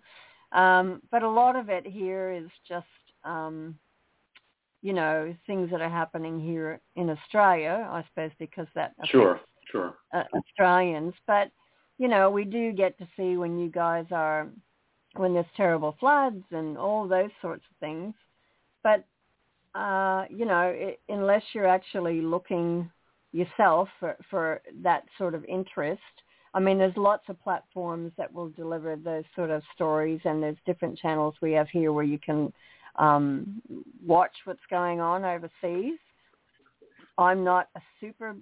[0.52, 2.86] Um, but a lot of it here is just,
[3.24, 3.78] um,
[4.84, 9.39] you know, things that are happening here in Australia, I suppose, because that sure,
[9.72, 11.13] sure, uh, Australians.
[11.26, 11.50] But
[11.98, 14.50] you know, we do get to see when you guys are
[15.15, 18.13] when there's terrible floods and all those sorts of things.
[18.84, 19.06] But
[19.74, 22.91] uh, you know, it, unless you're actually looking
[23.32, 26.02] yourself for, for that sort of interest.
[26.54, 30.56] I mean, there's lots of platforms that will deliver those sort of stories, and there's
[30.67, 32.54] different channels we have here where you can
[32.96, 33.62] um,
[34.06, 36.00] watch what's going on overseas.
[37.18, 38.36] I'm not a super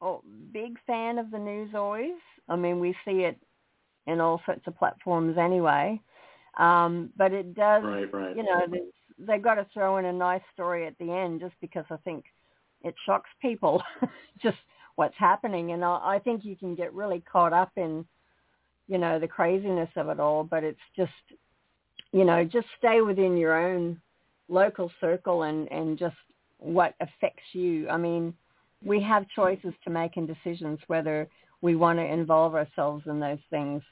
[0.00, 2.18] oh, big fan of the news always.
[2.48, 3.38] I mean, we see it
[4.06, 6.00] in all sorts of platforms anyway.
[6.58, 8.36] Um, but it does, right, right.
[8.36, 8.66] you know,
[9.18, 12.24] they've got to throw in a nice story at the end just because I think–
[12.82, 13.82] it shocks people
[14.42, 14.56] just
[14.96, 18.04] what's happening and I, I think you can get really caught up in
[18.86, 21.12] you know the craziness of it all but it's just
[22.12, 24.00] you know just stay within your own
[24.48, 26.16] local circle and and just
[26.58, 27.88] what affects you.
[27.88, 28.34] I mean
[28.84, 31.28] we have choices to make and decisions whether
[31.60, 33.82] we want to involve ourselves in those things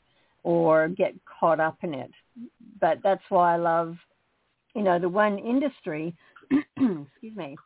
[0.44, 2.10] or get caught up in it.
[2.80, 3.96] But that's why i love
[4.74, 6.14] you know the one industry
[6.50, 7.56] excuse me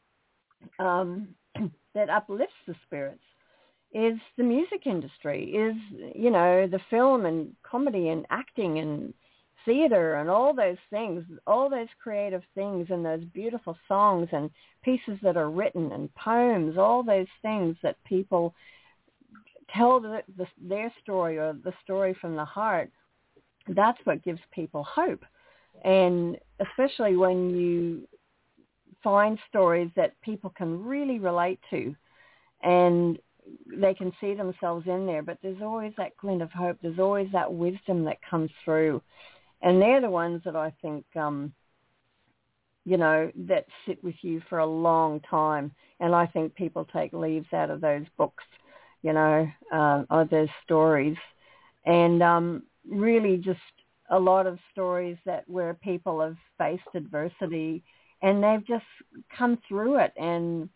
[0.78, 1.28] um,
[1.94, 3.22] that uplifts the spirits
[3.92, 5.74] is the music industry, is,
[6.14, 9.12] you know, the film and comedy and acting and
[9.64, 14.50] theater and all those things, all those creative things and those beautiful songs and
[14.82, 18.54] pieces that are written and poems, all those things that people
[19.74, 22.90] tell the, the, their story or the story from the heart,
[23.68, 25.24] that's what gives people hope.
[25.84, 28.08] And especially when you
[29.02, 31.94] find stories that people can really relate to
[32.62, 33.18] and
[33.74, 35.22] they can see themselves in there.
[35.22, 36.78] But there's always that glint of hope.
[36.82, 39.00] There's always that wisdom that comes through.
[39.62, 41.52] And they're the ones that I think, um,
[42.84, 45.72] you know, that sit with you for a long time.
[46.00, 48.44] And I think people take leaves out of those books,
[49.02, 51.16] you know, uh, those stories.
[51.84, 53.60] And um, really just
[54.10, 57.82] a lot of stories that where people have faced adversity
[58.22, 58.84] and they've just
[59.36, 60.68] come through it and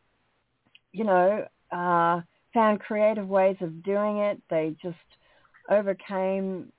[0.92, 2.20] you know uh
[2.52, 4.96] found creative ways of doing it they just
[5.70, 6.70] overcame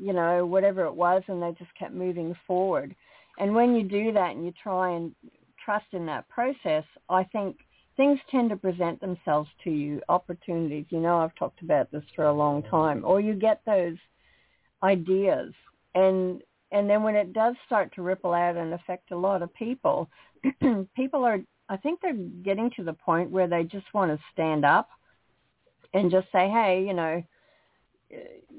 [0.00, 2.94] you know whatever it was and they just kept moving forward.
[3.38, 5.14] And when you do that and you try and
[5.64, 7.56] trust in that process i think
[7.96, 10.86] things tend to present themselves to you opportunities.
[10.88, 13.04] You know i've talked about this for a long time.
[13.04, 13.96] Or you get those
[14.82, 15.52] ideas.
[15.94, 19.52] And and then when it does start to ripple out and affect a lot of
[19.54, 20.08] people,
[20.96, 24.64] people are I think they're getting to the point where they just want to stand
[24.64, 24.88] up
[25.94, 27.22] and just say, hey, you know,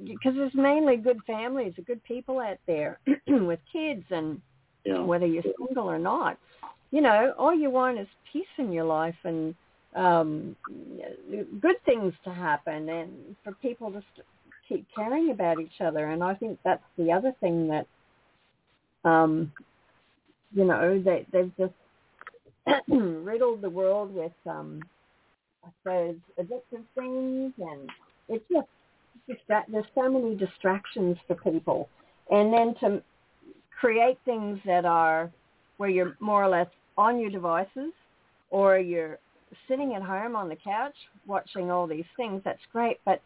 [0.06, 4.42] because there's mainly good families, good people out there with kids, and
[4.86, 5.04] Yeah.
[5.04, 6.38] whether you're single or not,
[6.92, 9.56] you know, all you want is peace in your life and
[9.96, 10.56] um
[11.60, 14.26] good things to happen and for people to st-
[14.70, 16.08] keep caring about each other.
[16.12, 17.88] And I think that's the other thing that,
[19.04, 19.52] um,
[20.54, 21.74] you know, they they've just
[22.90, 24.82] riddled the world with, um,
[25.66, 27.90] I suppose, addictive things, and
[28.30, 28.68] it's just
[29.29, 31.89] distra- there's so many distractions for people,
[32.29, 33.01] and then to
[33.79, 35.31] create things that are
[35.77, 37.91] where you're more or less on your devices
[38.51, 39.17] or you're
[39.67, 42.97] sitting at home on the couch watching all these things that's great.
[43.05, 43.21] But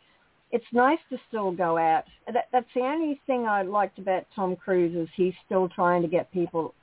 [0.52, 2.06] it's nice to still go out.
[2.32, 6.08] That, that's the only thing i liked about tom cruise is he's still trying to
[6.08, 6.74] get people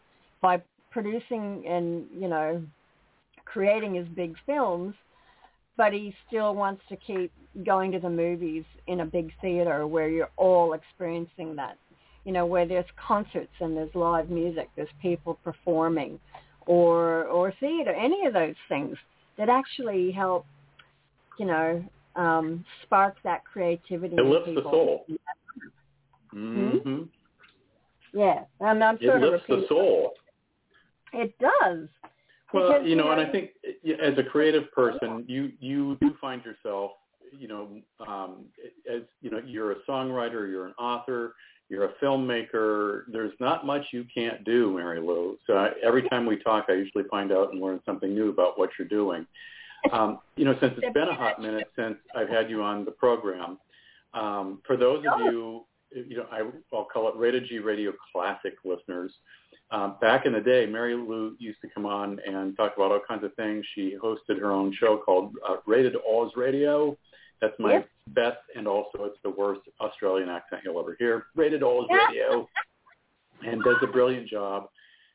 [0.41, 2.63] by producing and you know
[3.45, 4.95] creating his big films
[5.77, 7.33] but he still wants to keep
[7.65, 11.77] going to the movies in a big theater where you're all experiencing that
[12.25, 16.21] you know, where there's concerts and there's live music, there's people performing,
[16.67, 18.97] or or theater, any of those things
[19.39, 20.47] that actually help,
[21.39, 24.15] you know, um, spark that creativity.
[24.17, 25.05] It lifts the soul.
[26.35, 27.03] Mm-hmm.
[28.15, 30.13] Yeah, and I'm It sort of lifts the soul.
[31.13, 31.89] It does.
[32.53, 33.51] Well, Because, you know, and I think
[34.03, 36.93] as a creative person, you you do find yourself,
[37.37, 38.45] you know, um,
[38.91, 41.35] as you know, you're a songwriter, you're an author,
[41.69, 43.05] you're a filmmaker.
[43.09, 45.39] There's not much you can't do, Mary Lou.
[45.47, 48.59] So I, every time we talk, I usually find out and learn something new about
[48.59, 49.27] what you're doing.
[49.91, 52.93] Um, you know, since it's been a hot minute since I've had you on the
[52.93, 53.59] program,
[54.15, 56.43] um, for those of you, you know, I,
[56.75, 59.13] I'll call it Rated G Radio Classic listeners.
[59.73, 63.01] Um, back in the day, Mary Lou used to come on and talk about all
[63.09, 63.65] kinds of things.
[63.75, 66.97] She hosted her own show called uh, Rated Oz Radio.
[67.41, 67.85] That's my Yes.
[68.09, 71.27] best and also it's the worst Australian accent you'll ever hear.
[71.35, 72.47] Rated Oz Radio,
[73.45, 74.69] and does a brilliant job.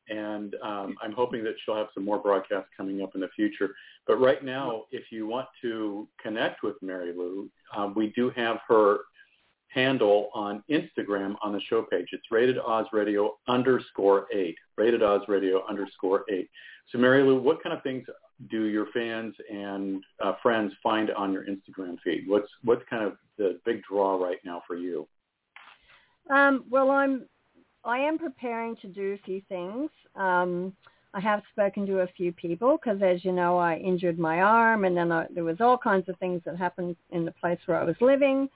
[0.10, 3.76] And um, I'm hoping that she'll have some more broadcasts coming up in the future.
[4.08, 8.58] But right now, if you want to connect with Mary Lou, um, we do have
[8.68, 9.00] her
[9.70, 12.08] handle on Instagram on the show page.
[12.12, 14.56] It's rated Oz Radio underscore eight.
[14.78, 16.50] Rated Oz Radio underscore eight.
[16.92, 18.06] So Mary Lou, what kind of things
[18.50, 22.24] do your fans and uh, friends find on your Instagram feed?
[22.28, 25.08] What's what's kind of the big draw right now for you?
[26.30, 27.26] Um, well, I'm
[27.84, 29.90] I am preparing to do a few things.
[30.16, 30.74] Um,
[31.14, 34.86] I have spoken to a few people because, as you know, I injured my arm,
[34.86, 37.80] and then I, there was all kinds of things that happened in the place where
[37.80, 38.50] I was living.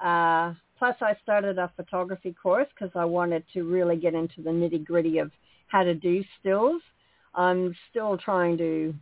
[0.00, 4.50] Uh, plus, I started a photography course because I wanted to really get into the
[4.50, 5.30] nitty gritty of
[5.68, 6.82] how to do stills.
[7.34, 8.94] I'm still trying to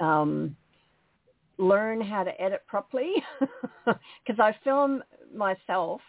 [0.00, 0.56] um,
[1.58, 3.14] learn how to edit properly
[3.86, 5.02] because I film
[5.34, 6.00] myself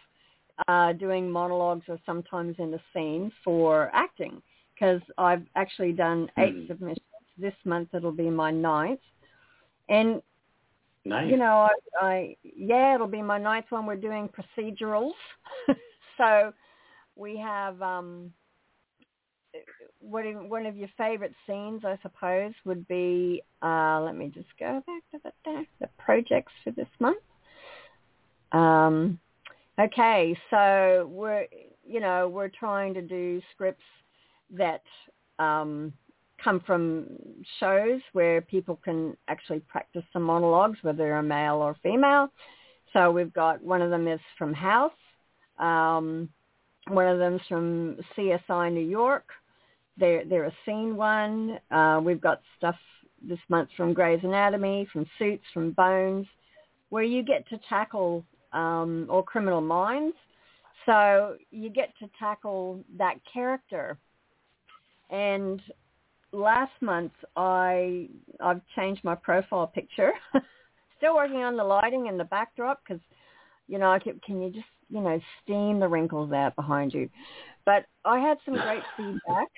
[0.66, 4.42] uh, doing monologues or sometimes in a scene for acting
[4.74, 6.66] because I've actually done eight Mhm.
[6.68, 7.00] submissions.
[7.36, 9.00] This month it'll be my ninth.
[9.88, 10.22] And,
[11.08, 11.30] Nice.
[11.30, 11.68] you know,
[12.00, 13.86] I, I, yeah, it'll be my ninth one.
[13.86, 15.12] We're doing procedurals.
[16.18, 16.52] so
[17.16, 18.32] we have, um,
[20.00, 24.82] what one of your favorite scenes, I suppose, would be, uh, let me just go
[24.86, 27.18] back to the, the projects for this month.
[28.52, 29.18] Um,
[29.78, 31.46] Okay, so we're
[31.86, 33.84] you know we're trying to do scripts
[34.50, 34.82] that
[35.38, 35.92] um,
[36.42, 37.06] come from
[37.60, 42.28] shows where people can actually practice some monologues, whether they're a male or female.
[42.92, 44.92] So we've got one of them is from House,
[45.58, 46.28] um,
[46.88, 49.26] one of them's from CSI New York.
[49.98, 51.58] They're they're a scene one.
[51.70, 52.76] Uh, we've got stuff
[53.20, 56.26] this month from Grey's Anatomy, from Suits, from Bones,
[56.90, 60.16] where you get to tackle um, or Criminal Minds.
[60.86, 63.98] So you get to tackle that character.
[65.10, 65.60] And
[66.32, 68.08] last month, I
[68.40, 70.12] I've changed my profile picture.
[70.98, 73.00] Still working on the lighting and the backdrop because,
[73.68, 77.08] you know, I keep, can you just you know steam the wrinkles out behind you?
[77.64, 79.48] But I had some great feedback.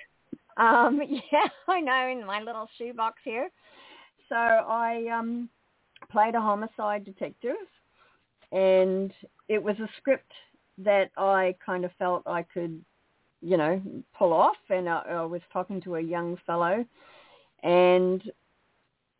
[0.56, 1.00] Um,
[1.32, 3.50] yeah, I know in my little shoebox here.
[4.28, 5.48] So I um,
[6.10, 7.56] played a homicide detective
[8.52, 9.12] and
[9.48, 10.32] it was a script
[10.78, 12.82] that I kind of felt I could,
[13.42, 13.80] you know,
[14.16, 14.56] pull off.
[14.68, 16.84] And I, I was talking to a young fellow,
[17.62, 18.22] and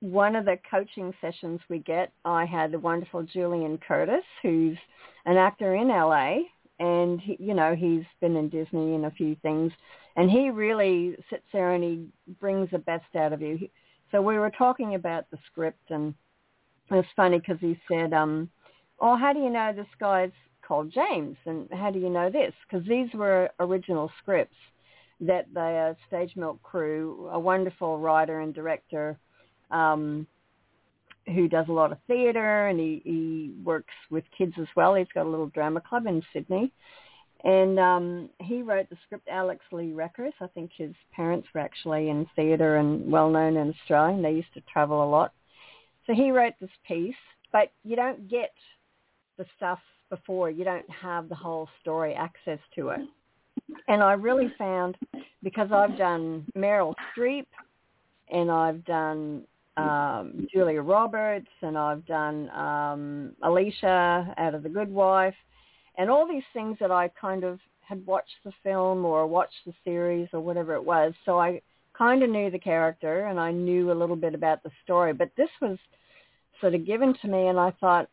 [0.00, 4.78] one of the coaching sessions we get, I had the wonderful Julian Curtis, who's
[5.26, 6.38] an actor in LA,
[6.78, 9.72] and he, you know he's been in Disney and a few things,
[10.16, 12.06] and he really sits there and he
[12.40, 13.56] brings the best out of you.
[13.58, 13.70] He,
[14.10, 16.14] So we were talking about the script, and
[16.90, 18.50] it was funny because he said, um,
[18.98, 20.32] "Oh, how do you know this guy's
[20.70, 24.60] called James, and how do you know this?" Because these were original scripts
[25.20, 29.18] that the uh, Stage Milk crew, a wonderful writer and director.
[29.70, 30.26] Um,
[31.26, 34.94] who does a lot of theatre and he, he works with kids as well.
[34.94, 36.72] He's got a little drama club in Sydney.
[37.44, 40.34] And um, he wrote the script, Alex Lee Reckers.
[40.40, 44.32] I think his parents were actually in theatre and well known in Australia, and they
[44.32, 45.32] used to travel a lot.
[46.06, 47.14] So he wrote this piece,
[47.50, 48.52] but you don't get
[49.40, 49.78] the stuff
[50.10, 50.50] before.
[50.50, 53.00] You don't have the whole story access to it.
[53.88, 54.98] And I really found,
[55.42, 57.46] because I've done Meryl Streep
[58.30, 59.44] and I've done
[59.78, 65.34] um, Julia Roberts and I've done um, Alicia out of The Good Wife
[65.96, 69.72] and all these things that I kind of had watched the film or watched the
[69.84, 71.14] series or whatever it was.
[71.24, 71.62] So I
[71.96, 75.14] kind of knew the character and I knew a little bit about the story.
[75.14, 75.78] But this was
[76.60, 78.06] sort of given to me and I thought,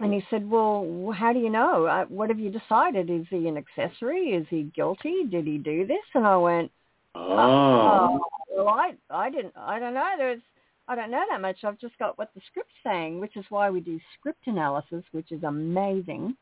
[0.00, 2.06] and he said, well, how do you know?
[2.08, 3.10] What have you decided?
[3.10, 4.30] Is he an accessory?
[4.30, 5.24] Is he guilty?
[5.30, 5.98] Did he do this?
[6.14, 6.70] And I went,
[7.14, 8.20] oh, oh
[8.56, 10.14] well, I, I didn't, I don't know.
[10.16, 10.40] There's,
[10.88, 11.64] I don't know that much.
[11.64, 15.32] I've just got what the script's saying, which is why we do script analysis, which
[15.32, 16.36] is amazing,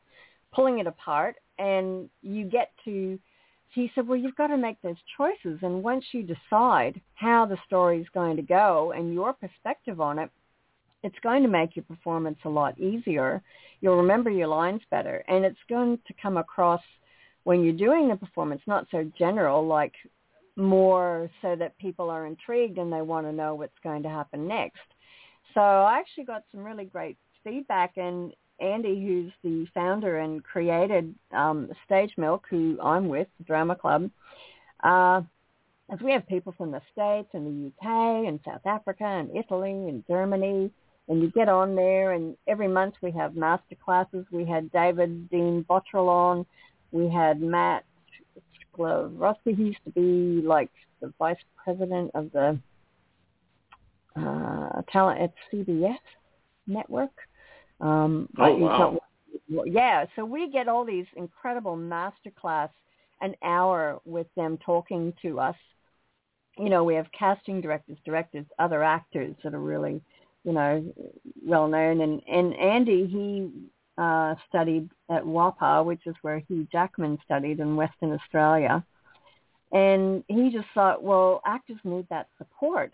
[0.53, 3.19] pulling it apart, and you get to.
[3.73, 7.57] He said, well, you've got to make those choices, and once you decide how the
[7.65, 10.31] story is going to go and your perspective on it,
[11.03, 13.41] it's going to make your performance a lot easier.
[13.81, 16.81] You'll remember your lines better, and it's going to come across
[17.43, 19.93] when you're doing the performance not so general like
[20.57, 24.47] more so that people are intrigued and they want to know what's going to happen
[24.47, 24.79] next.
[25.53, 31.13] So I actually got some really great feedback and Andy, who's the founder and created
[31.31, 34.09] um, Stage Milk, who I'm with, the drama club,
[34.83, 35.21] uh,
[35.91, 39.71] as we have people from the States and the UK and South Africa and Italy
[39.71, 40.71] and Germany,
[41.07, 44.25] and you get on there and every month we have master classes.
[44.31, 46.45] We had David Dean Bottrell on.
[46.91, 47.83] We had Matt
[48.77, 50.69] Rusty he used to be like
[51.01, 52.59] the vice president of the
[54.15, 55.97] uh, talent at CBS
[56.67, 57.11] network.
[57.81, 58.99] Um, oh, wow.
[59.49, 62.69] Not, yeah, so we get all these incredible master class
[63.21, 65.55] an hour with them talking to us.
[66.57, 70.01] You know, we have casting directors, directors, other actors that are really,
[70.47, 70.81] you know,
[71.45, 71.99] well known.
[71.99, 73.51] And and Andy, he
[74.01, 78.83] uh, studied at WAAPA, which is where Hugh Jackman studied in Western Australia.
[79.73, 82.93] And he just thought, well, actors need that support.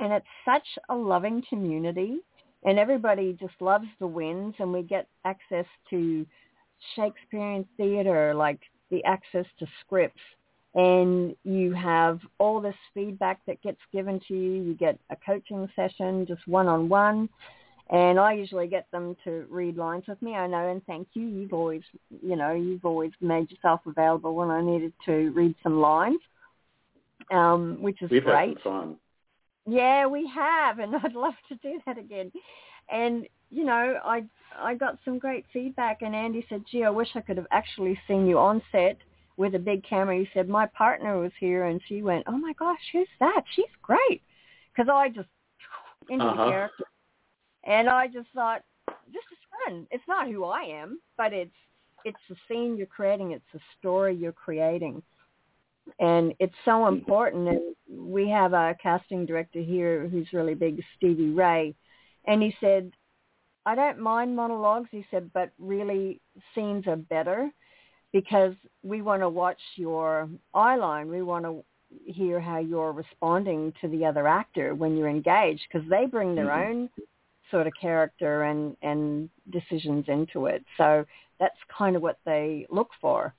[0.00, 2.20] And it's such a loving community
[2.64, 6.24] and everybody just loves the wins and we get access to
[6.96, 8.60] Shakespearean theater, like
[8.90, 10.22] the access to scripts
[10.74, 14.62] and you have all this feedback that gets given to you.
[14.62, 17.28] You get a coaching session, just one-on-one.
[17.90, 20.34] And I usually get them to read lines with me.
[20.34, 21.26] I know, and thank you.
[21.26, 21.82] You've always,
[22.22, 26.20] you know, you've always made yourself available when I needed to read some lines,
[27.30, 28.56] um, which is We've great.
[28.56, 28.96] Had some fun.
[29.66, 32.32] Yeah, we have, and I'd love to do that again.
[32.90, 34.24] And you know, I
[34.58, 37.98] I got some great feedback, and Andy said, "Gee, I wish I could have actually
[38.08, 38.96] seen you on set
[39.36, 42.52] with a big camera." He said, "My partner was here, and she went, oh my
[42.54, 43.42] gosh, who's that?
[43.54, 44.22] She's great,"
[44.74, 45.28] because I just
[46.08, 46.44] into uh-huh.
[46.44, 46.84] the character,
[47.64, 51.54] and I just thought, "This is fun." It's not who I am, but it's
[52.04, 53.32] it's the scene you're creating.
[53.32, 55.02] It's the story you're creating
[55.98, 57.48] and it's so important.
[57.48, 61.74] And we have a casting director here who's really big, Stevie Ray,
[62.26, 62.92] and he said,
[63.64, 66.20] I don't mind monologues, he said, but really
[66.54, 67.50] scenes are better
[68.12, 71.08] because we want to watch your eye line.
[71.08, 71.64] We want to
[72.06, 76.46] hear how you're responding to the other actor when you're engaged because they bring their
[76.46, 76.70] mm-hmm.
[76.72, 76.90] own
[77.50, 80.64] sort of character and, and decisions into it.
[80.76, 81.04] So
[81.38, 83.34] that's kind of what they look for.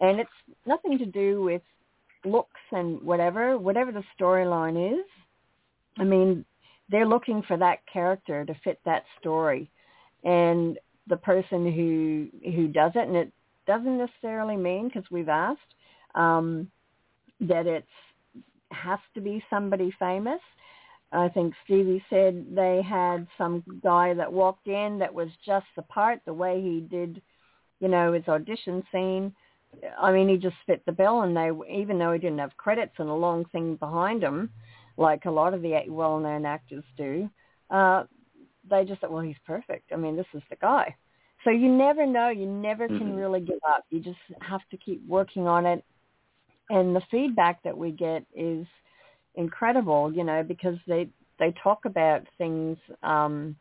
[0.00, 0.30] And it's
[0.66, 1.62] nothing to do with
[2.24, 5.04] looks and whatever, whatever the storyline is.
[5.98, 6.44] I mean,
[6.90, 9.70] they're looking for that character to fit that story,
[10.24, 13.32] and the person who who does it, and it
[13.68, 15.74] doesn't necessarily mean because we've asked
[16.16, 16.68] um,
[17.40, 17.86] that it
[18.72, 20.40] has to be somebody famous.
[21.12, 25.82] I think Stevie said they had some guy that walked in that was just the
[25.82, 27.22] part, the way he did,
[27.78, 29.32] you know, his audition scene
[30.00, 32.94] I mean, he just fit the bill, and they even though he didn't have credits
[32.98, 34.50] and a long thing behind him,
[34.96, 37.28] like a lot of the well-known actors do,
[37.70, 38.04] uh,
[38.68, 39.92] they just thought, well, he's perfect.
[39.92, 40.96] I mean, this is the guy.
[41.44, 42.28] So you never know.
[42.28, 43.14] You never can mm-hmm.
[43.14, 43.84] really give up.
[43.90, 45.84] You just have to keep working on it.
[46.70, 48.66] And the feedback that we get is
[49.34, 51.08] incredible, you know, because they
[51.38, 53.56] they talk about things um,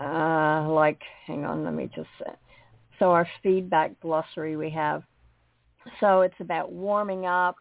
[0.00, 2.08] uh, like, hang on, let me just,
[2.98, 5.02] so our feedback glossary we have.
[6.00, 7.56] So it's about warming up.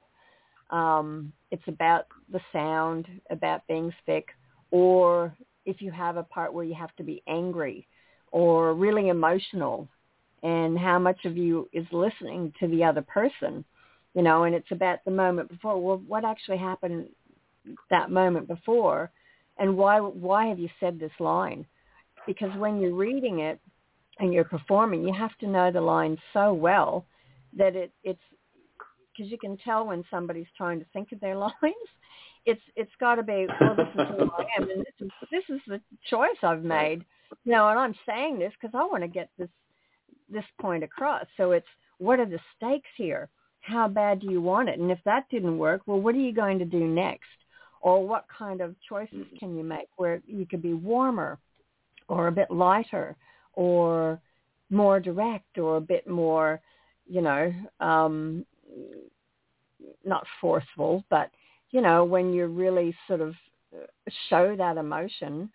[0.70, 4.30] Um, it's about the sound, about being thick,
[4.72, 5.36] or
[5.66, 7.88] if you have a part where you have to be angry
[8.32, 9.88] or really emotional
[10.44, 13.64] and how much of you is listening to the other person,
[14.14, 15.82] you know, and it's about the moment before.
[15.82, 17.08] Well, what actually happened
[17.90, 19.12] that moment before
[19.60, 21.66] and why why have you said this line?
[22.26, 23.60] Because when you're reading it
[24.20, 27.06] and you're performing, you have to know the line so well
[27.56, 28.22] that it it's
[29.16, 31.90] because you can tell when somebody's trying to think of their lines.
[32.46, 35.44] It's it's got to be well, this is who I am, and this is this
[35.50, 37.04] is the choice I've made,
[37.44, 39.50] you know, and I'm saying this because I want to get this
[40.32, 41.26] this point across.
[41.38, 41.68] So it's
[41.98, 43.30] what are the stakes here?
[43.62, 44.80] How bad do you want it?
[44.80, 47.28] And if that didn't work, well, what are you going to do next?
[47.82, 51.40] Or what kind of choices can you make where you could be warmer
[52.08, 53.16] or a bit lighter
[53.54, 54.20] or
[54.70, 56.60] more direct or a bit more,
[57.08, 58.46] you know, um,
[60.06, 61.32] not forceful, but,
[61.72, 63.34] you know, when you really sort of
[64.30, 65.50] show that emotion,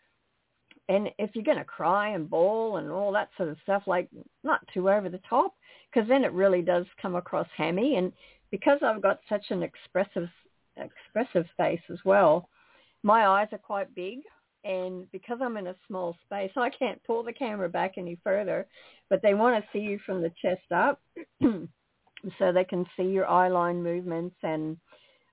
[0.89, 4.09] and if you're going to cry and bawl and all that sort of stuff, like
[4.43, 5.55] not too over the top,
[5.93, 7.97] because then it really does come across hammy.
[7.97, 8.13] And
[8.51, 10.29] because I've got such an expressive
[10.77, 12.49] expressive face as well,
[13.03, 14.19] my eyes are quite big.
[14.65, 18.67] And because I'm in a small space, I can't pull the camera back any further.
[19.09, 21.01] But they want to see you from the chest up,
[22.39, 24.77] so they can see your eye line movements and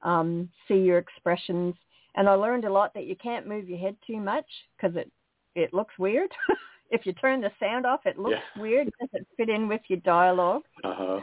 [0.04, 1.76] um, see your expressions.
[2.16, 4.46] And I learned a lot that you can't move your head too much
[4.76, 5.10] because it
[5.56, 6.32] it looks weird.
[6.92, 8.62] if you turn the sound off, it looks Yeah.
[8.62, 8.88] weird.
[8.88, 10.64] It doesn't fit in with your dialogue.
[10.84, 11.22] Uh-huh.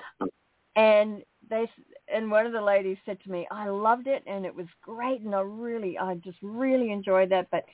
[0.76, 1.68] And they
[2.12, 5.20] and one of the ladies said to me, "I loved it and it was great
[5.22, 7.64] and I really I just really enjoyed that, but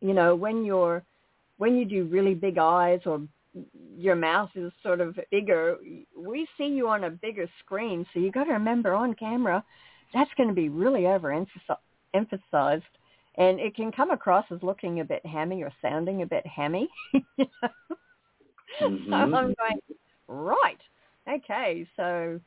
[0.00, 1.02] you know, when you're
[1.58, 3.20] when you do really big eyes or
[3.96, 5.78] your mouth is sort of bigger,
[6.16, 9.64] we see you on a bigger screen, so you got to remember on camera
[10.12, 11.76] that's going to be really overemphasized
[12.14, 12.84] emphasized
[13.36, 16.88] and it can come across as looking a bit hammy or sounding a bit hammy.
[18.78, 19.12] So Mhm.
[19.12, 19.80] I'm going,
[20.28, 20.80] right,
[21.28, 22.38] okay, so,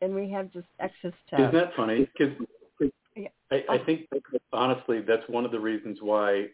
[0.00, 2.06] and we have just access to, Isn't that funny?
[2.16, 2.36] Because
[3.14, 3.28] Yeah.
[3.50, 4.08] I, I think
[4.52, 6.48] honestly that's one of the reasons why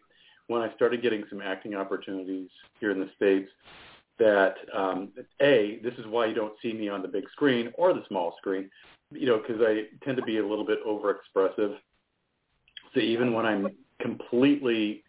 [0.47, 2.51] when I started getting some acting opportunities
[2.81, 3.51] here in the states,
[4.19, 7.93] that um, a this is why you don't see me on the big screen or
[7.93, 8.71] the small screen,
[9.11, 11.77] you know, because I tend to be a little bit overexpressive.
[12.95, 15.05] So even when I'm completely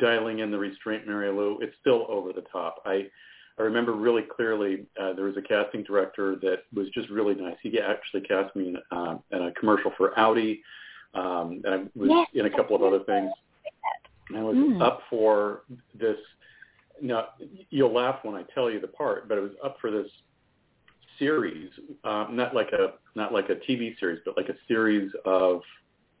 [0.00, 2.82] dialing in the restraint, Mary Lou, it's still over the top.
[2.84, 3.06] I
[3.58, 7.56] I remember really clearly uh, there was a casting director that was just really nice.
[7.62, 10.62] He actually cast me in, uh, in a commercial for Audi,
[11.12, 13.30] um, and I was Yes, in a couple of other things.
[14.30, 14.80] And I was Mm.
[14.80, 15.62] up for
[15.94, 16.18] this.
[17.02, 17.28] Now
[17.70, 20.10] you'll laugh when I tell you the part, but it was up for this
[21.18, 21.70] series,
[22.04, 25.62] um, not like a not like a TV series, but like a series of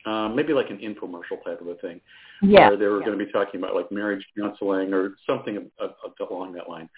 [0.06, 2.00] um, maybe like an infomercial type of a thing
[2.42, 3.06] yeah, where they were yeah.
[3.06, 6.88] going to be talking about like marriage counseling or something of, of, along that line.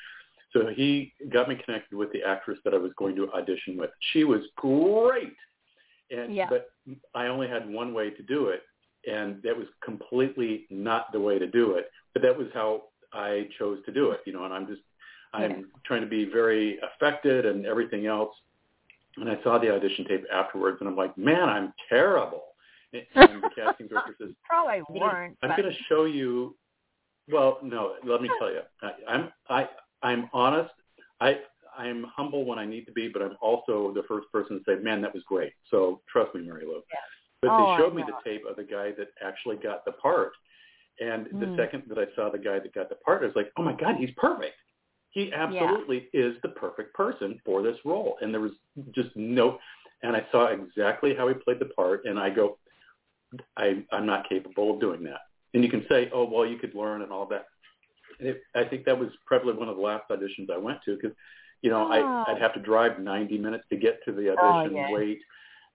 [0.53, 3.90] So he got me connected with the actress that I was going to audition with.
[4.12, 5.34] She was great,
[6.11, 6.46] and Yeah.
[6.48, 6.70] but
[7.14, 8.62] I only had one way to do it,
[9.11, 11.90] and that was completely not the way to do it.
[12.12, 14.44] But that was how I chose to do it, you know.
[14.44, 14.82] And I'm just
[15.34, 15.62] I'm Yeah.
[15.84, 18.36] trying to be very affected and everything else.
[19.16, 22.51] And I saw the audition tape afterwards, and I'm like, man, I'm terrible.
[22.93, 25.38] And and the casting director says, Probably I'm gonna- weren't.
[25.43, 26.57] I'm going to show you.
[27.30, 28.61] Well, no, let me tell you.
[28.82, 29.68] I, I'm I
[30.03, 30.72] I'm honest.
[31.20, 31.38] I
[31.78, 34.82] I'm humble when I need to be, but I'm also the first person to say,
[34.82, 36.74] "Man, that was great." So trust me, Mary Lou.
[36.93, 36.99] Yeah.
[37.40, 40.32] But Oh, they showed me the tape of the guy that actually got the part,
[41.01, 41.57] and the Mm.
[41.57, 43.72] second that I saw the guy that got the part, I was like, "Oh my
[43.72, 44.57] God, he's perfect."
[45.11, 48.53] He absolutely is the perfect person for this role, and there was
[48.93, 49.59] just no.
[50.03, 52.59] And I saw exactly how he played the part, and I go,
[53.56, 55.20] I, I'm not capable of doing that.
[55.54, 57.46] And you can say, oh, well, you could learn and all that.
[58.18, 60.96] And it, I think that was probably one of the last auditions I went to
[60.96, 61.16] because,
[61.62, 61.92] you know, Oh.
[62.26, 64.90] I, I'd have to drive 90 minutes to get to the Oh, audition, yeah.
[64.90, 65.20] wait,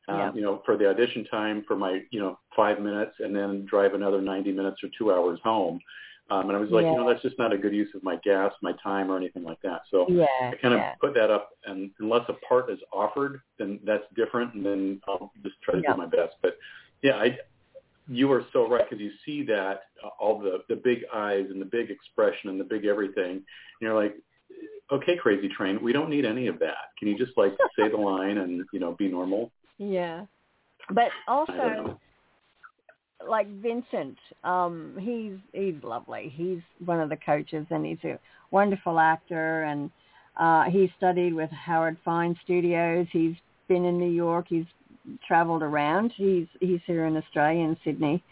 [0.08, 0.32] um, Yeah.
[0.34, 3.94] you know, for the audition time for my, you know, five minutes and then drive
[3.94, 5.80] another 90 minutes or two hours home.
[6.30, 8.18] Um, and I was like, you know, that's just not a good use of my
[8.18, 9.84] gas, my time, or anything like that.
[9.90, 10.94] So yeah, I kind of yeah.
[11.00, 15.32] put that up, and unless a part is offered, then that's different, and then I'll
[15.42, 15.94] just try to Yeah.
[15.94, 16.36] do my best.
[16.42, 16.58] But
[17.02, 17.38] yeah, I,
[18.08, 21.62] you are so right because you see that uh, all the the big eyes and
[21.62, 23.44] the big expression and the big everything, and
[23.82, 24.16] you're like,
[24.92, 26.92] okay, crazy train, we don't need any of that.
[26.98, 29.52] Can you just like say the line and you know be normal?
[29.78, 30.26] Yeah.
[30.90, 32.00] But also,
[33.28, 36.32] like Vincent, um, he's he's lovely.
[36.34, 38.20] He's one of the coaches, and he's a
[38.52, 39.64] wonderful actor.
[39.64, 39.92] And
[40.38, 43.08] uh, he studied with Howard Fine Studios.
[43.12, 43.36] He's
[43.68, 44.46] been in New York.
[44.48, 44.66] He's
[45.28, 46.14] traveled around.
[46.16, 48.24] He's he's here in Australia in Sydney.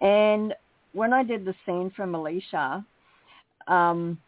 [0.00, 0.54] And
[0.92, 2.84] when I did the scene from Alicia,
[3.68, 4.18] um,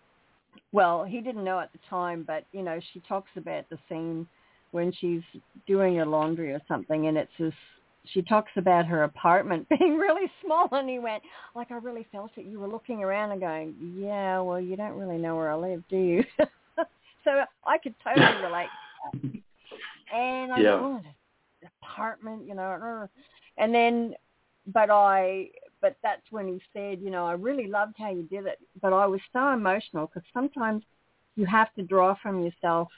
[0.72, 4.26] well, he didn't know at the time, but you know, she talks about the scene
[4.72, 5.22] when she's
[5.66, 7.54] doing her laundry or something, and it's this
[8.12, 11.22] she talks about her apartment being really small and he went
[11.54, 14.96] like i really felt it you were looking around and going yeah well you don't
[14.96, 16.24] really know where i live do you
[17.24, 18.68] so i could totally relate
[20.14, 20.70] and i yeah.
[20.70, 21.08] oh, the
[21.82, 23.08] apartment you know
[23.58, 24.14] and then
[24.72, 25.48] but i
[25.80, 28.92] but that's when he said you know i really loved how you did it but
[28.92, 30.82] i was so emotional because sometimes
[31.36, 32.88] you have to draw from yourself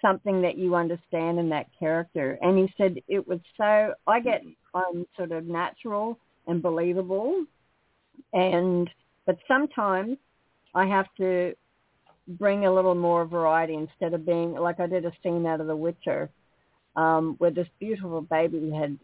[0.00, 2.38] something that you understand in that character.
[2.42, 4.42] And he said it was so, I get
[4.74, 7.44] um, sort of natural and believable.
[8.32, 8.88] And,
[9.26, 10.18] but sometimes
[10.74, 11.54] I have to
[12.26, 15.66] bring a little more variety instead of being, like I did a scene out of
[15.66, 16.30] The Witcher
[16.98, 18.98] um, where this beautiful baby had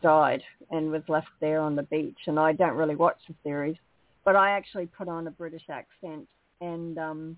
[0.00, 2.18] died and was left there on the beach.
[2.26, 3.74] And I don't really watch the series,
[4.24, 6.28] but I actually put on a British accent
[6.60, 7.36] and um,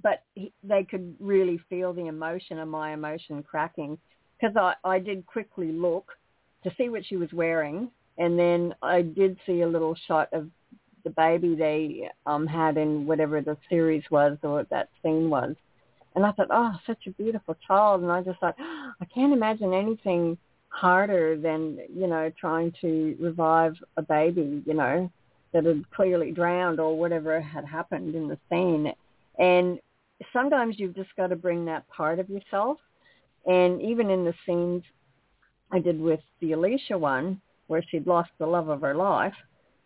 [0.00, 3.98] but he, they could really feel the emotion of my emotion cracking
[4.38, 6.12] because I, I did quickly look
[6.62, 10.48] to see what she was wearing and then I did see a little shot of
[11.02, 15.56] the baby they um had in whatever the series was or that scene was
[16.16, 19.72] and I thought oh such a beautiful child and I just thought I can't imagine
[19.72, 20.36] anything
[20.68, 25.10] harder than you know trying to revive a baby you know
[25.52, 28.92] that had clearly drowned or whatever had happened in the scene
[29.38, 29.78] and
[30.32, 32.78] sometimes you've just got to bring that part of yourself.
[33.46, 34.82] And even in the scenes
[35.70, 39.34] I did with the Alicia one, where she'd lost the love of her life,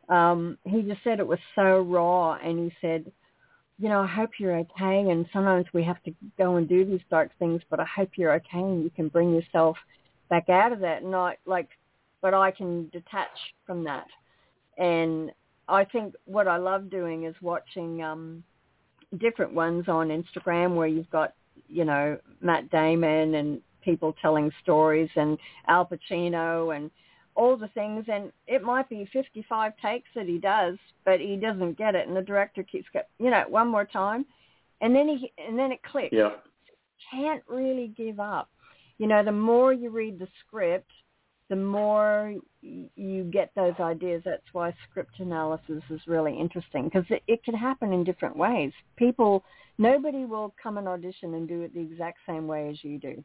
[0.08, 2.34] um, he just said it was so raw.
[2.34, 3.10] And he said,
[3.80, 5.10] you know, I hope you're okay.
[5.10, 8.34] And sometimes we have to go and do these dark things, but I hope you're
[8.34, 9.76] okay and you can bring yourself
[10.28, 11.02] back out of that.
[11.02, 11.68] Not like,
[12.20, 13.30] but I can detach
[13.66, 14.06] from that.
[14.76, 15.32] And
[15.66, 18.44] I think what I love doing is watching um,
[19.18, 21.32] different ones on Instagram where you've got,
[21.66, 26.90] you know, Matt Damon and people telling stories and Al Pacino and
[27.40, 31.78] all the things and it might be 55 takes that he does but he doesn't
[31.78, 34.26] get it and the director keeps going you know one more time
[34.82, 36.32] and then he and then it clicks yeah
[37.10, 38.50] can't really give up
[38.98, 40.90] you know the more you read the script
[41.50, 44.22] the more you get those ideas.
[44.24, 48.72] That's why script analysis is really interesting because it, it can happen in different ways.
[48.96, 49.44] People,
[49.76, 53.22] nobody will come and audition and do it the exact same way as you do.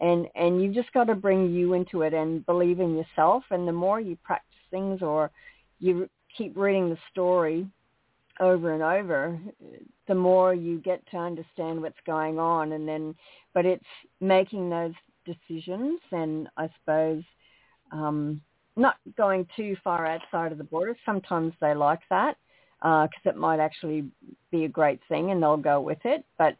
[0.00, 3.44] And, and you just got to bring you into it and believe in yourself.
[3.50, 5.30] And the more you practice things or
[5.80, 7.66] you keep reading the story
[8.40, 9.38] over and over,
[10.06, 12.72] the more you get to understand what's going on.
[12.72, 13.14] And then,
[13.54, 13.84] but it's
[14.20, 14.92] making those
[15.24, 17.22] decisions and I suppose
[17.92, 18.40] um,
[18.76, 20.96] not going too far outside of the border.
[21.04, 22.36] Sometimes they like that
[22.80, 24.04] because uh, it might actually
[24.52, 26.24] be a great thing and they'll go with it.
[26.38, 26.56] But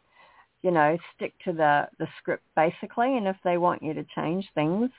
[0.61, 3.17] you know, stick to the the script basically.
[3.17, 4.89] And if they want you to change things,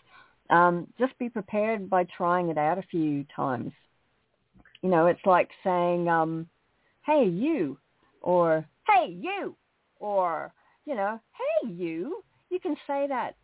[0.50, 3.72] um, just be prepared by trying it out a few times.
[4.82, 6.48] You know, it's like saying, um,
[7.04, 7.78] "Hey, you,"
[8.22, 9.54] or "Hey, you,"
[9.98, 10.52] or
[10.86, 13.36] you know, "Hey, you." You can say that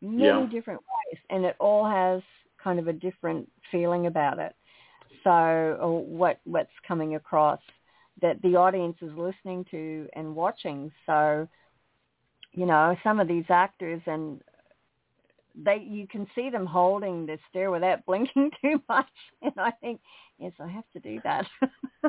[0.00, 0.46] many yeah.
[0.46, 2.22] different ways, and it all has
[2.62, 4.54] kind of a different feeling about it.
[5.24, 5.30] So,
[5.80, 7.60] or what what's coming across
[8.20, 10.90] that the audience is listening to and watching.
[11.06, 11.48] So,
[12.52, 14.40] you know, some of these actors and
[15.64, 19.08] they you can see them holding the stare without blinking too much
[19.42, 20.00] and I think
[20.38, 21.46] yes I have to do that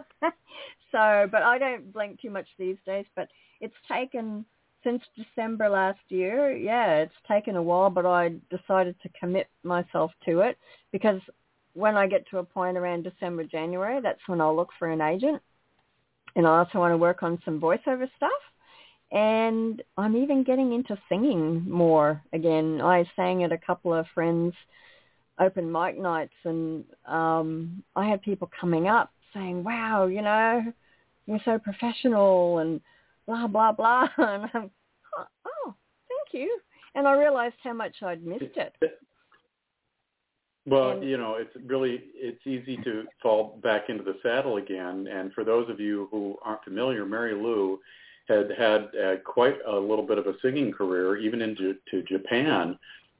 [0.91, 3.27] so but I don't blink too much these days but
[3.59, 4.45] it's taken
[4.83, 6.55] since December last year.
[6.55, 10.57] Yeah, it's taken a while, but I decided to commit myself to it
[10.91, 11.19] because
[11.73, 15.01] when I get to a point around December, January, that's when I'll look for an
[15.01, 15.41] agent.
[16.35, 18.31] And I also want to work on some voiceover stuff.
[19.11, 22.79] And I'm even getting into singing more again.
[22.81, 24.53] I sang at a couple of friends'
[25.39, 30.61] open mic nights and um, I had people coming up saying, wow, you know,
[31.25, 32.81] you're so professional and
[33.25, 34.71] blah blah blah and I'm
[35.17, 35.75] oh, oh
[36.07, 36.59] thank you
[36.95, 38.73] and I realized how much I'd missed it
[40.69, 45.07] well and, you know it's really it's easy to fall back into the saddle again
[45.07, 47.79] and for those of you who aren't familiar Mary Lou
[48.27, 52.77] had had uh, quite a little bit of a singing career even into to Japan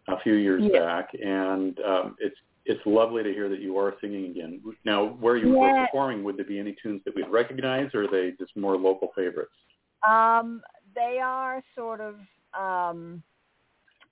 [0.08, 0.80] a few years yeah.
[0.80, 4.62] back and um it's it's lovely to hear that you are singing again.
[4.86, 5.60] Now, where you Yeah.
[5.60, 8.78] were performing, would there be any tunes that we'd recognize, or are they just more
[8.78, 9.56] local favorites?
[10.04, 10.62] Um,
[10.94, 12.20] they are sort of
[12.54, 13.24] um,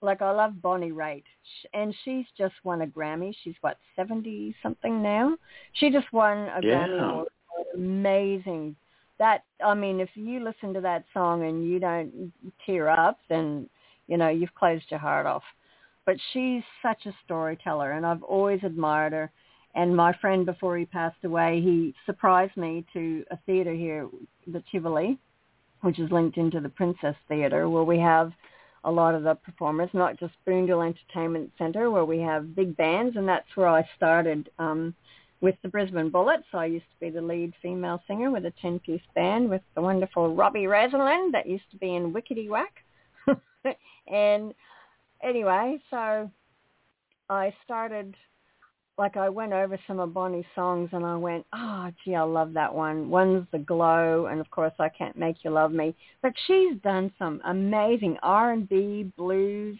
[0.02, 1.24] like I love Bonnie Raitt,
[1.74, 3.34] and she's just won a Grammy.
[3.44, 5.38] She's what seventy something now.
[5.74, 6.88] She just won a Yeah.
[6.88, 7.28] Grammy
[7.74, 8.76] Amazing.
[9.18, 12.32] That I mean, if you listen to that song and you don't
[12.66, 13.70] tear up, then
[14.08, 15.44] you know you've closed your heart off.
[16.06, 19.32] But she's such a storyteller, and I've always admired her.
[19.76, 24.08] And my friend, before he passed away, he surprised me to a theater here,
[24.48, 25.20] the Tivoli,
[25.82, 28.32] which is linked into the Princess Theatre, where we have
[28.88, 33.18] a lot of the performers, not just Boondall Entertainment Centre, where we have big bands,
[33.18, 34.96] and that's where I started um,
[35.42, 36.48] with the Brisbane Bullets.
[36.54, 40.34] I used to be the lead female singer with a 10-piece band with the wonderful
[40.34, 42.72] Robbie Rosalind that used to be in Wickety Wak.
[44.08, 44.54] and
[45.22, 46.32] anyway, so
[47.30, 48.16] I started
[48.98, 52.54] like I went over some of Bonnie's songs and I went, oh, gee, I love
[52.54, 53.10] that one.
[53.10, 55.96] One's The Glow, and of course I Can't Make You Love Me.
[56.22, 59.78] But she's done some amazing R&B, blues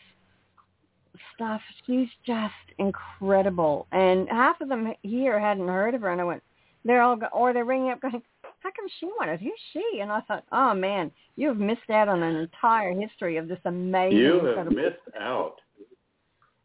[1.34, 1.62] stuff.
[1.86, 3.88] She's just incredible.
[3.92, 6.44] And half of them here hadn't heard of her, and I went,
[6.86, 8.22] they're all, go- or they're ringing up going,
[8.60, 9.40] how come she won it?
[9.42, 10.00] Who's she?
[10.02, 13.60] And I thought, oh man, you have missed out on an entire history of this
[13.66, 15.56] amazing, You have missed out.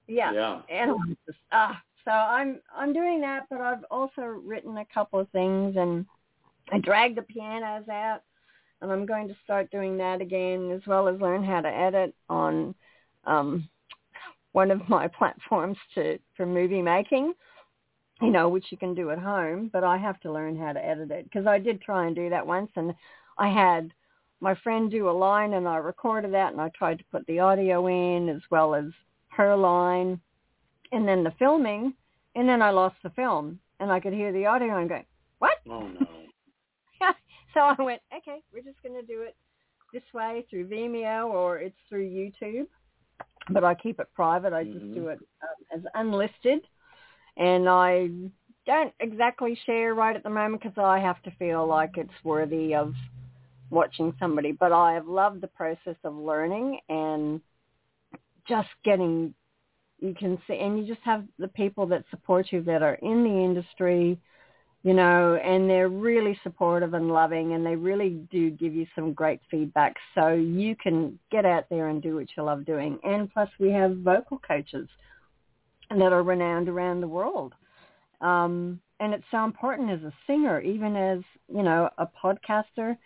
[0.07, 0.33] yeah.
[0.33, 0.61] Yeah.
[0.71, 1.17] And
[1.53, 6.05] ah, so I'm I'm doing that, but I've also written a couple of things, and
[6.73, 8.23] I dragged the pianos out,
[8.81, 12.15] and I'm going to start doing that again, as well as learn how to edit
[12.29, 12.75] on
[13.25, 13.69] um,
[14.53, 17.35] one of my platforms to for movie making.
[18.21, 20.85] You know, which you can do at home, but I have to learn how to
[20.85, 22.95] edit it because I did try and do that once, and
[23.37, 23.93] I had
[24.41, 27.41] my friend do a line, and I recorded that, and I tried to put the
[27.41, 28.87] audio in as well as
[29.29, 30.21] her line
[30.93, 31.95] and then the filming
[32.34, 35.05] and then I lost the film and I could hear the audio and going,
[35.38, 35.59] What?
[35.68, 36.07] Oh no.
[37.55, 39.36] so I went, Okay, we're just gonna do it
[39.93, 42.66] this way through Vimeo or it's through YouTube.
[43.51, 44.53] But I keep it private.
[44.53, 44.95] I just Mhm.
[44.95, 46.64] do it um, as unlisted
[47.36, 48.09] and I
[48.66, 52.74] don't exactly share right at the moment because I have to feel like it's worthy
[52.74, 52.95] of
[53.70, 54.53] watching somebody.
[54.53, 57.40] But I have loved the process of learning and
[58.49, 59.34] just getting
[60.03, 63.23] you can see and you just have the people that support you that are in
[63.23, 64.19] the industry
[64.83, 69.13] you know and they're really supportive and loving and they really do give you some
[69.13, 69.95] great feedback.
[70.15, 72.99] So you can get out there and do what you love doing.
[73.05, 74.89] And plus we have vocal coaches
[75.91, 77.55] that are renowned around the world.
[78.21, 82.97] Um and it's so important as a singer even as you know a podcaster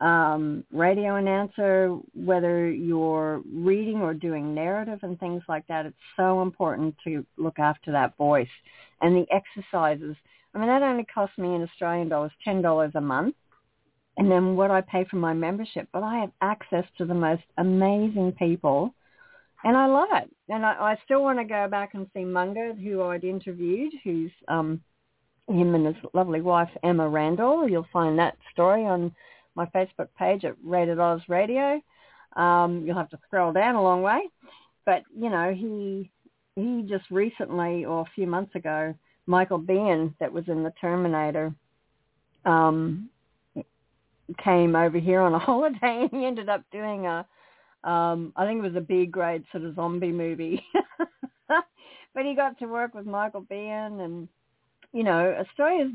[0.00, 6.42] um, radio announcer, whether you're reading or doing narrative and things like that, it's so
[6.42, 8.48] important to look after that voice.
[9.00, 10.16] And the exercises,
[10.54, 13.34] I mean, that only costs me in Australian dollars $10 a month.
[14.16, 17.44] And then what I pay for my membership, but I have access to the most
[17.56, 18.92] amazing people.
[19.64, 20.30] And I love it.
[20.48, 24.30] And I, I still want to go back and see Munger, who I'd interviewed, who's
[24.48, 24.80] um,
[25.48, 27.68] him and his lovely wife, Emma Randall.
[27.68, 29.12] You'll find that story on
[29.58, 31.82] my Facebook page at Rated Oz Radio.
[32.36, 34.20] Um, you'll have to scroll down a long way,
[34.86, 36.10] but you know he
[36.54, 38.94] he just recently or a few months ago,
[39.26, 41.52] Michael Biehn that was in the Terminator,
[42.44, 43.10] um,
[44.42, 47.26] came over here on a holiday and he ended up doing a
[47.84, 50.64] um, I think it was a B grade sort of zombie movie,
[51.48, 54.28] but he got to work with Michael Biehn and
[54.92, 55.92] you know Australia's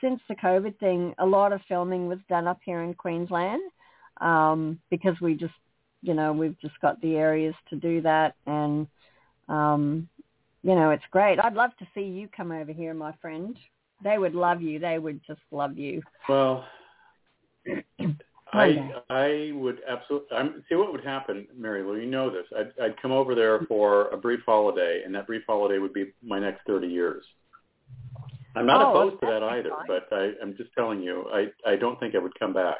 [0.00, 3.62] since the COVID thing, a lot of filming was done up here in Queensland
[4.20, 5.54] um, because we just,
[6.02, 8.86] you know, we've just got the areas to do that, and
[9.48, 10.08] um,
[10.62, 11.38] you know, it's great.
[11.38, 13.56] I'd love to see you come over here, my friend.
[14.02, 14.78] They would love you.
[14.78, 16.02] They would just love you.
[16.28, 16.64] Well,
[18.52, 20.36] I I would absolutely.
[20.36, 21.96] I'm, see what would happen, Mary Lou.
[21.96, 22.46] You know this.
[22.56, 26.12] I'd I'd come over there for a brief holiday, and that brief holiday would be
[26.22, 27.24] my next thirty years.
[28.56, 29.86] I'm not Oh, opposed to that either, fine.
[29.86, 32.78] but I, I'm just telling you, I I don't think I would come back.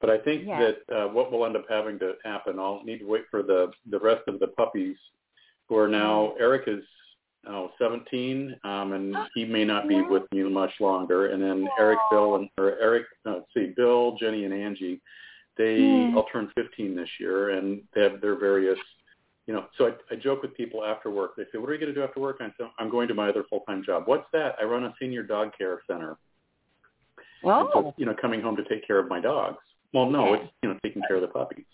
[0.00, 0.70] But I think Yeah.
[0.88, 3.70] that uh, what will end up having to happen, I'll need to wait for the
[3.90, 4.96] the rest of the puppies,
[5.68, 6.42] who are now Mm-hmm.
[6.42, 6.82] Eric is
[7.48, 11.26] oh, 17, um, and he may not be with me much longer.
[11.26, 15.00] And then Eric, Bill, and or Eric, no, let's see, Bill, Jenny, and Angie,
[15.56, 16.16] they Hmm.
[16.16, 18.78] all turn 15 this year, and they have their various,
[19.46, 19.66] you know.
[19.78, 21.36] So I, I joke with people after work.
[21.36, 23.14] They say, "What are you going to do after work?" I say, "I'm going to
[23.14, 24.56] my other full-time job." What's that?
[24.60, 26.16] I run a senior dog care center.
[27.42, 29.58] And so, Oh, you know, coming home to take care of my dogs.
[29.92, 30.34] Well, no, Yeah.
[30.40, 31.64] it's you know taking care of the puppies.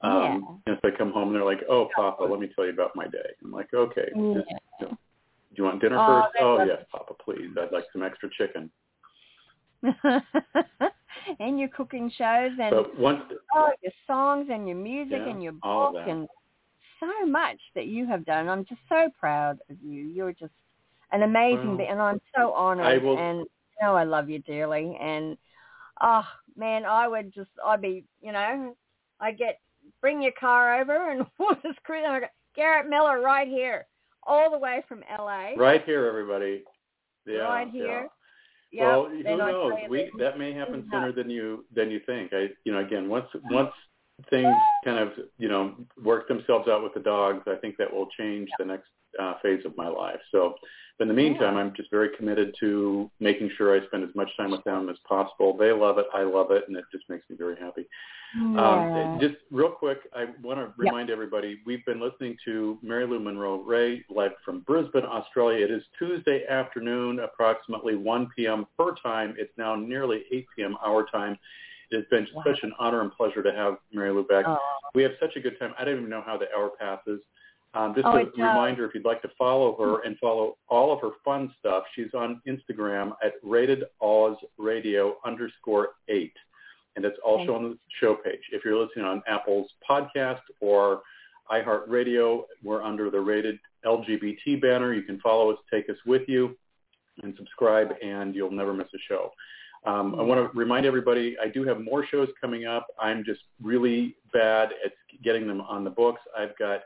[0.00, 2.72] Um, and so I come home and they're like, "Oh, Papa, let me tell you
[2.72, 4.22] about my day." I'm like, "Okay." yeah.
[4.24, 4.42] You
[4.80, 4.98] know,
[5.54, 6.36] you want dinner Oh, first?
[6.40, 7.50] Oh yes, Papa, please.
[7.60, 8.70] I'd like some extra chicken.
[11.40, 13.22] and your cooking shows and But once,
[13.54, 16.28] oh, your songs and your music Yeah, and your book and
[17.02, 18.48] so much that you have done.
[18.48, 20.04] I'm just so proud of you.
[20.06, 20.52] You're just
[21.10, 23.02] an amazing, be- and I'm so honored.
[23.02, 24.96] Will- And you know, I love you dearly.
[25.00, 25.36] And
[26.00, 26.26] oh
[26.56, 28.76] man, I would just, I'd be, you know,
[29.20, 29.58] I get
[30.00, 32.02] bring your car over and we'll just cruise.
[32.04, 33.86] And I go, Garrett Miller right here,
[34.24, 36.64] all the way from LA, right here, everybody.
[37.26, 37.82] Yeah, right yeah.
[37.82, 38.08] here.
[38.72, 38.86] Yep.
[38.86, 39.72] Well, who knows?
[39.90, 42.32] We that may happen sooner than you than you think.
[42.32, 43.72] I, you know, again, once once
[44.30, 44.54] things
[44.84, 48.48] kind of you know work themselves out with the dogs, I think that will change
[48.58, 48.88] the next
[49.20, 50.20] uh, phase of my life.
[50.30, 50.54] So,
[50.98, 54.28] but in the meantime, I'm just very committed to making sure I spend as much
[54.36, 55.56] time with them as possible.
[55.56, 57.86] They love it, I love it, and it just makes me very happy.
[58.34, 59.12] Yeah.
[59.12, 63.18] Um, just real quick, I want to remind everybody we've been listening to Mary Lou
[63.18, 65.64] Munroe Rey live from Brisbane, Australia.
[65.64, 68.66] It is Tuesday afternoon, approximately 1 p.m.
[68.78, 69.34] her time.
[69.38, 70.76] It's now nearly 8 p.m.
[70.84, 71.38] our time.
[71.92, 72.42] It has been Wow.
[72.46, 74.44] such an honor and pleasure to have Mary Lou back.
[74.48, 74.58] Oh.
[74.94, 75.74] We have such a good time.
[75.78, 77.20] I don't even know how the hour passes.
[77.74, 81.00] Um, just Oh, a reminder, if you'd like to follow her and follow all of
[81.00, 86.36] her fun stuff, she's on Instagram at Rated Oz Radio underscore eight,
[86.96, 88.42] and it's also Thank on the show page.
[88.52, 91.02] If you're listening on Apple's podcast or
[91.50, 94.92] iHeartRadio, we're under the Rated LGBT banner.
[94.92, 96.56] You can follow us, take us with you,
[97.22, 99.32] and subscribe, and you'll never miss a show.
[99.84, 102.86] Um, I want to remind everybody I do have more shows coming up.
[103.00, 104.92] I'm just really bad at
[105.24, 106.20] getting them on the books.
[106.38, 106.82] I've got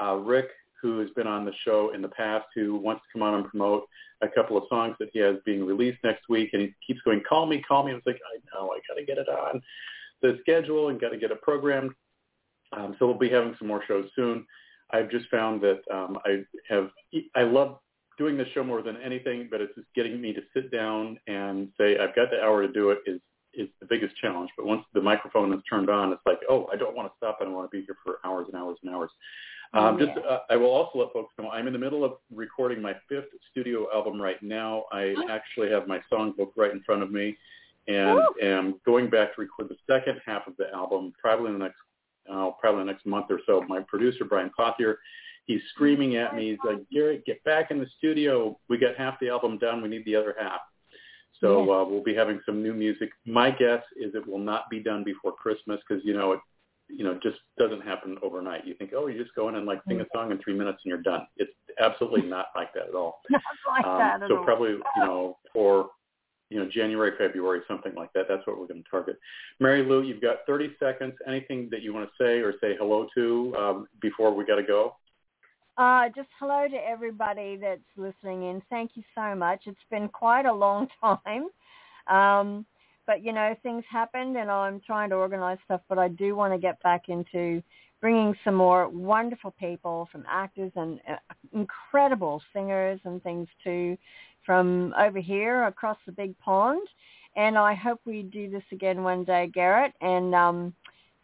[0.00, 0.48] uh, Rick,
[0.80, 3.48] who has been on the show in the past, who wants to come on and
[3.48, 3.84] promote
[4.22, 7.22] a couple of songs that he has being released next week, and he keeps going,
[7.28, 9.62] "Call me, call me." I was like, "I know, I got to get it on
[10.20, 11.92] the schedule and got to get it programmed."
[12.72, 14.46] Um, so we'll be having some more shows soon.
[14.90, 16.90] I've just found that um, I have
[17.36, 17.78] I love
[18.18, 21.68] doing this show more than anything, but it's just getting me to sit down and
[21.78, 23.20] say I've got the hour to do it is
[23.54, 24.50] is the biggest challenge.
[24.56, 27.38] But once the microphone is turned on, it's like, oh, I don't want to stop.
[27.40, 29.10] I don't want to be here for hours and hours and hours.
[29.74, 30.06] Um, Yeah.
[30.06, 32.94] Just, uh, I will also let folks know I'm in the middle of recording my
[33.08, 34.84] fifth studio album right now.
[34.92, 37.36] I actually have my songbook right in front of me,
[37.88, 41.64] and am going back to record the second half of the album, probably in the
[41.64, 41.78] next,
[42.30, 43.62] uh, probably the next month or so.
[43.62, 44.96] My producer Brian Pothier,
[45.46, 46.50] he's screaming at me.
[46.50, 48.58] He's like, Garrett, get back in the studio.
[48.68, 49.82] We got half the album done.
[49.82, 50.60] We need the other half.
[51.40, 51.68] So Yes.
[51.70, 53.10] uh, we'll be having some new music.
[53.26, 56.40] My guess is it will not be done before Christmas because you know it,
[56.88, 58.66] you know, just doesn't happen overnight.
[58.66, 60.78] You think, oh, you just go in and like sing a song in three minutes
[60.84, 61.26] and you're done.
[61.38, 63.20] It's absolutely not like that at all.
[63.30, 64.44] Not like Um, that at so all.
[64.44, 65.90] probably, you know, for
[66.50, 68.26] you know January, February, something like that.
[68.28, 69.18] That's what we're going to target.
[69.58, 71.14] Mary Lou, you've got 30 seconds.
[71.26, 74.62] Anything that you want to say or say hello to um, before we got to
[74.62, 74.94] go?
[75.78, 78.62] Uh, just hello to everybody that's listening in.
[78.68, 79.62] Thank you so much.
[79.66, 81.48] It's been quite a long time.
[82.08, 82.66] Um,
[83.06, 86.52] but, you know, things happened and I'm trying to organize stuff, but I do want
[86.52, 87.62] to get back into
[88.00, 91.16] bringing some more wonderful people from actors and uh,
[91.52, 93.96] incredible singers and things too
[94.44, 96.86] from over here across the big pond.
[97.34, 99.94] And I hope we do this again one day, Garrett.
[100.00, 100.74] And um,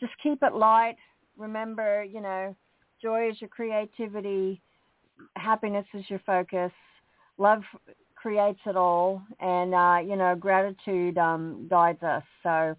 [0.00, 0.96] just keep it light.
[1.36, 2.56] Remember, you know,
[3.00, 4.60] joy is your creativity,
[5.36, 6.72] happiness is your focus,
[7.38, 7.62] love
[8.14, 12.22] creates it all, and uh, you know gratitude um, guides us.
[12.42, 12.76] So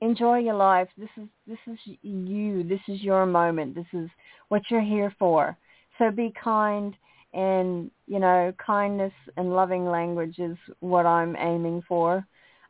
[0.00, 0.88] enjoy your life.
[0.96, 2.62] This is this is you.
[2.62, 3.74] This is your moment.
[3.74, 4.08] This is
[4.48, 5.56] what you're here for.
[5.98, 6.94] So be kind,
[7.34, 12.24] and you know kindness and loving language is what I'm aiming for,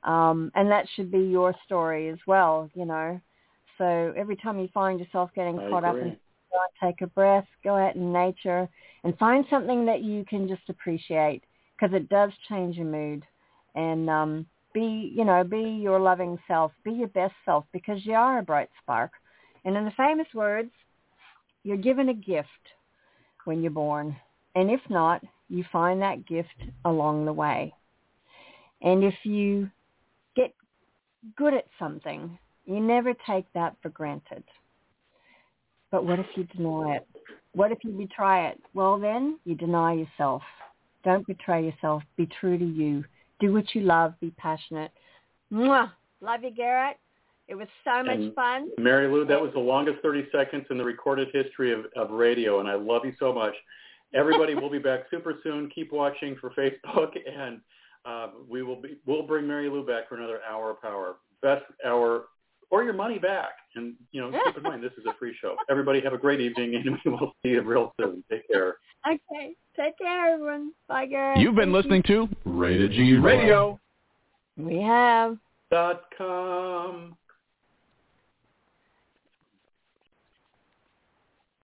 [0.04, 2.70] um, and that should be your story as well.
[2.74, 3.20] You know.
[3.78, 6.10] So every time you find yourself getting I caught up agree.
[6.10, 6.31] in go out,
[6.82, 8.68] take a breath, go out in nature,
[9.04, 11.42] and find something that you can just appreciate
[11.76, 13.24] because it does change your mood.
[13.74, 18.14] And um, be, you know, be your loving self, be your best self because you
[18.14, 19.12] are a bright spark.
[19.64, 20.70] And in the famous words,
[21.62, 22.48] you're given a gift
[23.44, 24.16] when you're born.
[24.54, 26.48] And if not, you find that gift
[26.84, 27.72] along the way.
[28.82, 29.70] And if you
[30.34, 30.54] get
[31.36, 34.42] good at something, you never take that for granted.
[35.92, 37.06] But what if you deny it?
[37.54, 38.60] What if you betray it?
[38.74, 40.42] Well, then you deny yourself.
[41.04, 42.02] Don't betray yourself.
[42.16, 43.04] Be true to you.
[43.38, 44.14] Do what you love.
[44.20, 44.90] Be passionate.
[45.52, 45.90] Mwah!
[46.20, 46.96] Love you, Garrett.
[47.48, 48.70] It was so much And- fun.
[48.78, 52.60] Mary Lou, that was the longest 30 seconds in the recorded history of, of radio,
[52.60, 53.54] and I love you so much.
[54.14, 55.68] Everybody we'll be back super soon.
[55.74, 57.60] Keep watching for Facebook, and
[58.06, 61.64] uh, we will be we'll bring Mary Lou back for another hour of power, best
[61.84, 62.26] hour,
[62.72, 63.50] or your money back.
[63.76, 65.54] And you know, keep in mind this is a free show.
[65.70, 68.24] Everybody have a great evening, and we will see you real soon.
[68.28, 68.78] Take care.
[69.06, 69.54] Okay.
[69.76, 70.72] Take care, everyone.
[70.88, 71.36] Bye, guys.
[71.38, 73.78] You've been Thank listening to Rated G Radio.
[74.56, 75.38] We have.
[75.70, 77.16] Dot com.